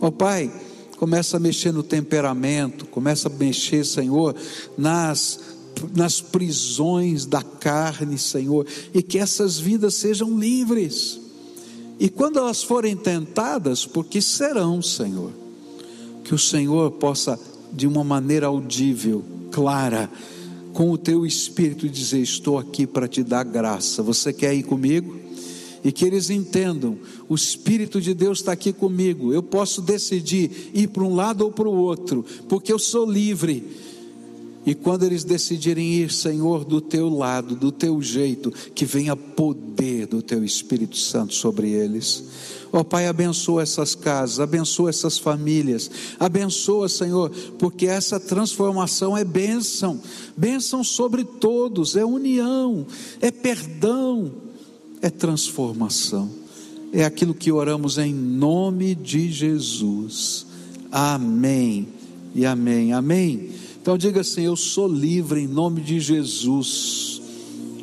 Ó 0.00 0.08
oh, 0.08 0.12
Pai, 0.12 0.52
começa 0.98 1.36
a 1.36 1.40
mexer 1.40 1.72
no 1.72 1.82
temperamento, 1.82 2.86
começa 2.86 3.28
a 3.28 3.32
mexer, 3.32 3.84
Senhor, 3.84 4.34
nas 4.76 5.38
nas 5.94 6.20
prisões 6.20 7.26
da 7.26 7.42
carne, 7.42 8.16
Senhor, 8.16 8.66
e 8.92 9.02
que 9.02 9.18
essas 9.18 9.58
vidas 9.58 9.94
sejam 9.94 10.38
livres. 10.38 11.20
E 11.98 12.08
quando 12.08 12.38
elas 12.38 12.62
forem 12.62 12.96
tentadas, 12.96 13.86
porque 13.86 14.20
serão, 14.20 14.80
Senhor, 14.80 15.32
que 16.22 16.34
o 16.34 16.38
Senhor 16.38 16.92
possa 16.92 17.38
de 17.72 17.86
uma 17.86 18.04
maneira 18.04 18.46
audível, 18.46 19.24
clara, 19.50 20.10
com 20.74 20.90
o 20.90 20.98
teu 20.98 21.24
espírito 21.24 21.86
e 21.86 21.88
dizer: 21.88 22.20
Estou 22.20 22.58
aqui 22.58 22.86
para 22.86 23.08
te 23.08 23.22
dar 23.22 23.44
graça. 23.44 24.02
Você 24.02 24.32
quer 24.32 24.52
ir 24.52 24.64
comigo? 24.64 25.16
E 25.82 25.92
que 25.92 26.04
eles 26.04 26.28
entendam: 26.28 26.98
o 27.28 27.34
Espírito 27.34 28.00
de 28.00 28.12
Deus 28.12 28.40
está 28.40 28.52
aqui 28.52 28.72
comigo. 28.72 29.32
Eu 29.32 29.42
posso 29.42 29.80
decidir 29.80 30.70
ir 30.74 30.88
para 30.88 31.04
um 31.04 31.14
lado 31.14 31.42
ou 31.42 31.52
para 31.52 31.68
o 31.68 31.76
outro, 31.76 32.24
porque 32.48 32.72
eu 32.72 32.78
sou 32.78 33.10
livre. 33.10 33.64
E 34.66 34.74
quando 34.74 35.04
eles 35.04 35.24
decidirem 35.24 35.92
ir, 35.92 36.10
Senhor, 36.10 36.64
do 36.64 36.80
teu 36.80 37.10
lado, 37.10 37.54
do 37.54 37.70
teu 37.70 38.00
jeito, 38.00 38.50
que 38.74 38.86
venha 38.86 39.14
poder 39.14 40.06
do 40.06 40.22
teu 40.22 40.42
Espírito 40.42 40.96
Santo 40.96 41.34
sobre 41.34 41.70
eles. 41.70 42.24
Ó 42.74 42.80
oh, 42.80 42.84
Pai, 42.84 43.06
abençoa 43.06 43.62
essas 43.62 43.94
casas, 43.94 44.40
abençoa 44.40 44.90
essas 44.90 45.16
famílias, 45.16 45.88
abençoa, 46.18 46.88
Senhor, 46.88 47.30
porque 47.56 47.86
essa 47.86 48.18
transformação 48.18 49.16
é 49.16 49.22
bênção, 49.22 50.00
bênção 50.36 50.82
sobre 50.82 51.22
todos, 51.22 51.94
é 51.94 52.04
união, 52.04 52.84
é 53.20 53.30
perdão, 53.30 54.32
é 55.00 55.08
transformação. 55.08 56.28
É 56.92 57.04
aquilo 57.04 57.32
que 57.32 57.52
oramos 57.52 57.96
em 57.96 58.12
nome 58.12 58.96
de 58.96 59.30
Jesus. 59.30 60.44
Amém 60.90 61.86
e 62.34 62.44
amém. 62.44 62.92
Amém. 62.92 63.50
Então 63.80 63.96
diga 63.96 64.22
assim: 64.22 64.42
Eu 64.42 64.56
sou 64.56 64.88
livre 64.88 65.40
em 65.40 65.46
nome 65.46 65.80
de 65.80 66.00
Jesus. 66.00 67.22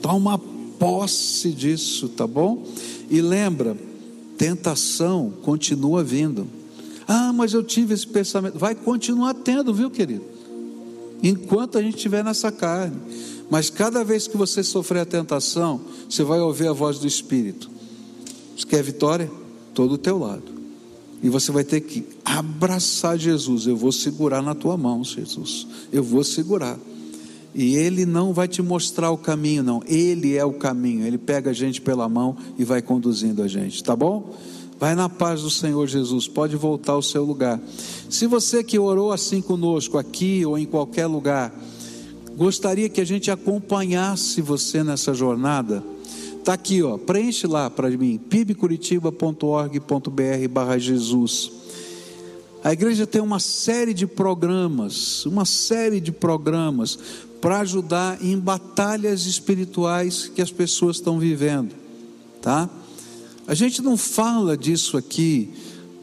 Toma 0.02 0.38
posse 0.78 1.52
disso, 1.52 2.10
tá 2.10 2.28
bom? 2.28 2.66
E 3.10 3.22
lembra, 3.22 3.78
tentação 4.42 5.32
continua 5.44 6.04
vindo. 6.04 6.48
Ah, 7.08 7.32
mas 7.32 7.54
eu 7.54 7.62
tive 7.62 7.94
esse 7.94 8.08
pensamento. 8.08 8.58
Vai 8.58 8.74
continuar 8.74 9.36
tendo, 9.36 9.72
viu, 9.72 9.92
querido? 9.92 10.24
Enquanto 11.22 11.78
a 11.78 11.82
gente 11.82 11.98
estiver 11.98 12.24
nessa 12.24 12.52
carne. 12.52 12.98
Mas 13.52 13.70
cada 13.70 14.04
vez 14.04 14.28
que 14.28 14.36
você 14.36 14.64
sofrer 14.64 15.02
a 15.02 15.06
tentação, 15.06 15.80
você 16.10 16.24
vai 16.24 16.40
ouvir 16.40 16.68
a 16.70 16.74
voz 16.74 16.98
do 16.98 17.06
Espírito. 17.06 17.70
Você 18.58 18.66
quer 18.66 18.82
vitória? 18.82 19.30
Todo 19.76 19.94
o 19.94 19.98
teu 19.98 20.18
lado. 20.18 20.52
E 21.22 21.30
você 21.30 21.52
vai 21.52 21.64
ter 21.64 21.82
que 21.82 22.04
abraçar 22.26 23.20
Jesus. 23.20 23.68
Eu 23.68 23.78
vou 23.78 23.92
segurar 23.92 24.42
na 24.42 24.56
tua 24.56 24.76
mão, 24.76 25.04
Jesus. 25.04 25.68
Eu 25.92 26.04
vou 26.04 26.24
segurar. 26.24 26.80
E 27.54 27.76
Ele 27.76 28.06
não 28.06 28.34
vai 28.34 28.48
te 28.48 28.62
mostrar 28.62 29.12
o 29.12 29.18
caminho, 29.18 29.64
não. 29.64 29.84
Ele 29.86 30.38
é 30.38 30.46
o 30.46 30.54
caminho. 30.54 31.06
Ele 31.06 31.18
pega 31.18 31.52
a 31.52 31.54
gente 31.54 31.82
pela 31.82 32.08
mão 32.08 32.36
e 32.58 32.64
vai 32.64 32.82
conduzindo 32.82 33.44
a 33.44 33.48
gente, 33.48 33.84
tá 33.84 33.96
bom? 33.96 34.34
Vai 34.80 34.96
na 34.96 35.08
paz 35.08 35.42
do 35.42 35.50
Senhor 35.50 35.86
Jesus. 35.88 36.28
Pode 36.28 36.56
voltar 36.56 36.94
ao 36.94 37.02
seu 37.02 37.24
lugar. 37.24 37.60
Se 38.10 38.26
você 38.26 38.64
que 38.64 38.80
orou 38.80 39.12
assim 39.12 39.42
conosco, 39.42 39.98
aqui 39.98 40.46
ou 40.46 40.58
em 40.58 40.66
qualquer 40.66 41.06
lugar, 41.06 41.54
gostaria 42.36 42.90
que 42.90 43.02
a 43.02 43.06
gente 43.06 43.30
acompanhasse 43.30 44.42
você 44.42 44.84
nessa 44.84 45.14
jornada, 45.14 45.84
Está 46.42 46.54
aqui, 46.54 46.82
ó, 46.82 46.98
preenche 46.98 47.46
lá 47.46 47.70
para 47.70 47.88
mim, 47.92 48.18
pibcuritiba.org.br 48.18 50.48
barra 50.50 50.80
Jesus. 50.80 51.52
A 52.64 52.74
igreja 52.74 53.06
tem 53.06 53.22
uma 53.22 53.40
série 53.40 53.94
de 53.94 54.08
programas, 54.08 55.24
uma 55.28 55.46
série 55.46 56.02
de 56.02 56.12
programas 56.12 56.98
para 57.42 57.60
ajudar 57.60 58.24
em 58.24 58.38
batalhas 58.38 59.26
espirituais 59.26 60.32
que 60.34 60.42
as 60.42 60.52
pessoas 60.52 60.98
estão 60.98 61.18
vivendo, 61.18 61.74
tá? 62.42 62.70
A 63.48 63.56
gente 63.56 63.82
não 63.82 63.98
fala 63.98 64.56
disso 64.56 64.96
aqui 64.96 65.50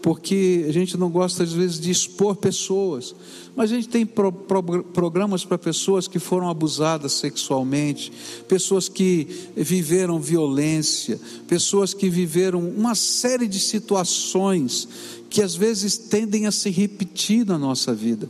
porque 0.03 0.65
a 0.69 0.73
gente 0.73 0.97
não 0.97 1.11
gosta 1.11 1.43
às 1.43 1.53
vezes 1.53 1.81
de 1.81 1.91
expor 1.91 2.37
pessoas, 2.37 3.15
mas 3.55 3.71
a 3.71 3.75
gente 3.75 3.89
tem 3.89 4.07
pro, 4.07 4.33
pro, 4.33 4.85
programas 4.85 5.45
para 5.45 5.59
pessoas 5.59 6.07
que 6.07 6.19
foram 6.19 6.49
abusadas 6.49 7.13
sexualmente, 7.13 8.13
pessoas 8.47 8.89
que 8.89 9.27
viveram 9.57 10.21
violência, 10.21 11.21
pessoas 11.47 11.93
que 11.95 12.09
viveram 12.09 12.61
uma 12.61 12.95
série 12.95 13.49
de 13.49 13.59
situações 13.59 14.89
que 15.29 15.43
às 15.43 15.55
vezes 15.55 15.99
tendem 15.99 16.47
a 16.47 16.53
se 16.53 16.71
repetir 16.71 17.45
na 17.45 17.59
nossa 17.59 17.95
vida. 17.95 18.29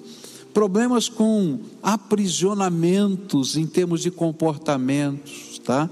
Problemas 0.58 1.08
com 1.08 1.60
aprisionamentos 1.80 3.56
em 3.56 3.64
termos 3.64 4.02
de 4.02 4.10
comportamentos, 4.10 5.60
tá? 5.64 5.88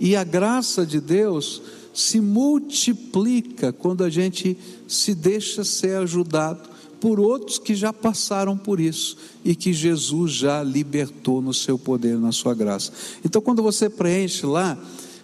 E 0.00 0.16
a 0.16 0.24
graça 0.24 0.84
de 0.84 1.00
Deus 1.00 1.62
se 1.94 2.20
multiplica 2.20 3.72
quando 3.72 4.02
a 4.02 4.10
gente 4.10 4.58
se 4.88 5.14
deixa 5.14 5.62
ser 5.62 5.98
ajudado 5.98 6.68
por 7.00 7.20
outros 7.20 7.56
que 7.56 7.72
já 7.72 7.92
passaram 7.92 8.58
por 8.58 8.80
isso 8.80 9.16
e 9.44 9.54
que 9.54 9.72
Jesus 9.72 10.32
já 10.32 10.60
libertou 10.60 11.40
no 11.40 11.54
seu 11.54 11.78
poder, 11.78 12.18
na 12.18 12.32
sua 12.32 12.52
graça. 12.52 12.90
Então, 13.24 13.40
quando 13.40 13.62
você 13.62 13.88
preenche 13.88 14.44
lá, 14.44 14.76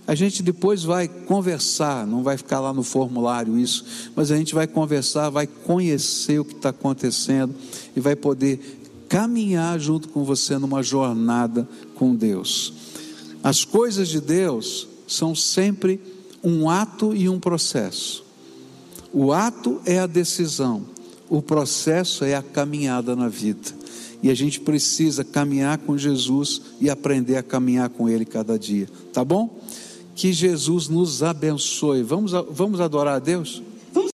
a 0.06 0.14
gente 0.14 0.42
depois 0.42 0.84
vai 0.84 1.08
conversar, 1.08 2.06
não 2.06 2.22
vai 2.22 2.36
ficar 2.36 2.60
lá 2.60 2.72
no 2.72 2.82
formulário 2.82 3.58
isso, 3.58 3.84
mas 4.14 4.30
a 4.30 4.36
gente 4.36 4.54
vai 4.54 4.66
conversar, 4.66 5.30
vai 5.30 5.46
conhecer 5.46 6.38
o 6.38 6.44
que 6.44 6.54
está 6.54 6.68
acontecendo 6.68 7.54
e 7.94 8.00
vai 8.00 8.14
poder 8.14 8.78
caminhar 9.08 9.78
junto 9.80 10.08
com 10.08 10.24
você 10.24 10.58
numa 10.58 10.82
jornada 10.82 11.68
com 11.96 12.14
Deus. 12.14 12.72
As 13.42 13.64
coisas 13.64 14.08
de 14.08 14.20
Deus 14.20 14.86
são 15.08 15.34
sempre 15.34 16.00
um 16.42 16.70
ato 16.70 17.14
e 17.14 17.28
um 17.28 17.40
processo. 17.40 18.24
O 19.12 19.32
ato 19.32 19.80
é 19.84 19.98
a 19.98 20.06
decisão, 20.06 20.84
o 21.28 21.42
processo 21.42 22.24
é 22.24 22.34
a 22.34 22.42
caminhada 22.42 23.16
na 23.16 23.28
vida. 23.28 23.74
E 24.22 24.30
a 24.30 24.34
gente 24.34 24.60
precisa 24.60 25.24
caminhar 25.24 25.78
com 25.78 25.96
Jesus 25.96 26.62
e 26.80 26.88
aprender 26.88 27.36
a 27.36 27.42
caminhar 27.42 27.88
com 27.88 28.08
Ele 28.08 28.24
cada 28.24 28.58
dia, 28.58 28.88
tá 29.12 29.24
bom? 29.24 29.60
Que 30.16 30.32
Jesus 30.32 30.88
nos 30.88 31.22
abençoe. 31.22 32.02
Vamos, 32.02 32.32
vamos 32.50 32.80
adorar 32.80 33.16
a 33.16 33.18
Deus? 33.18 33.62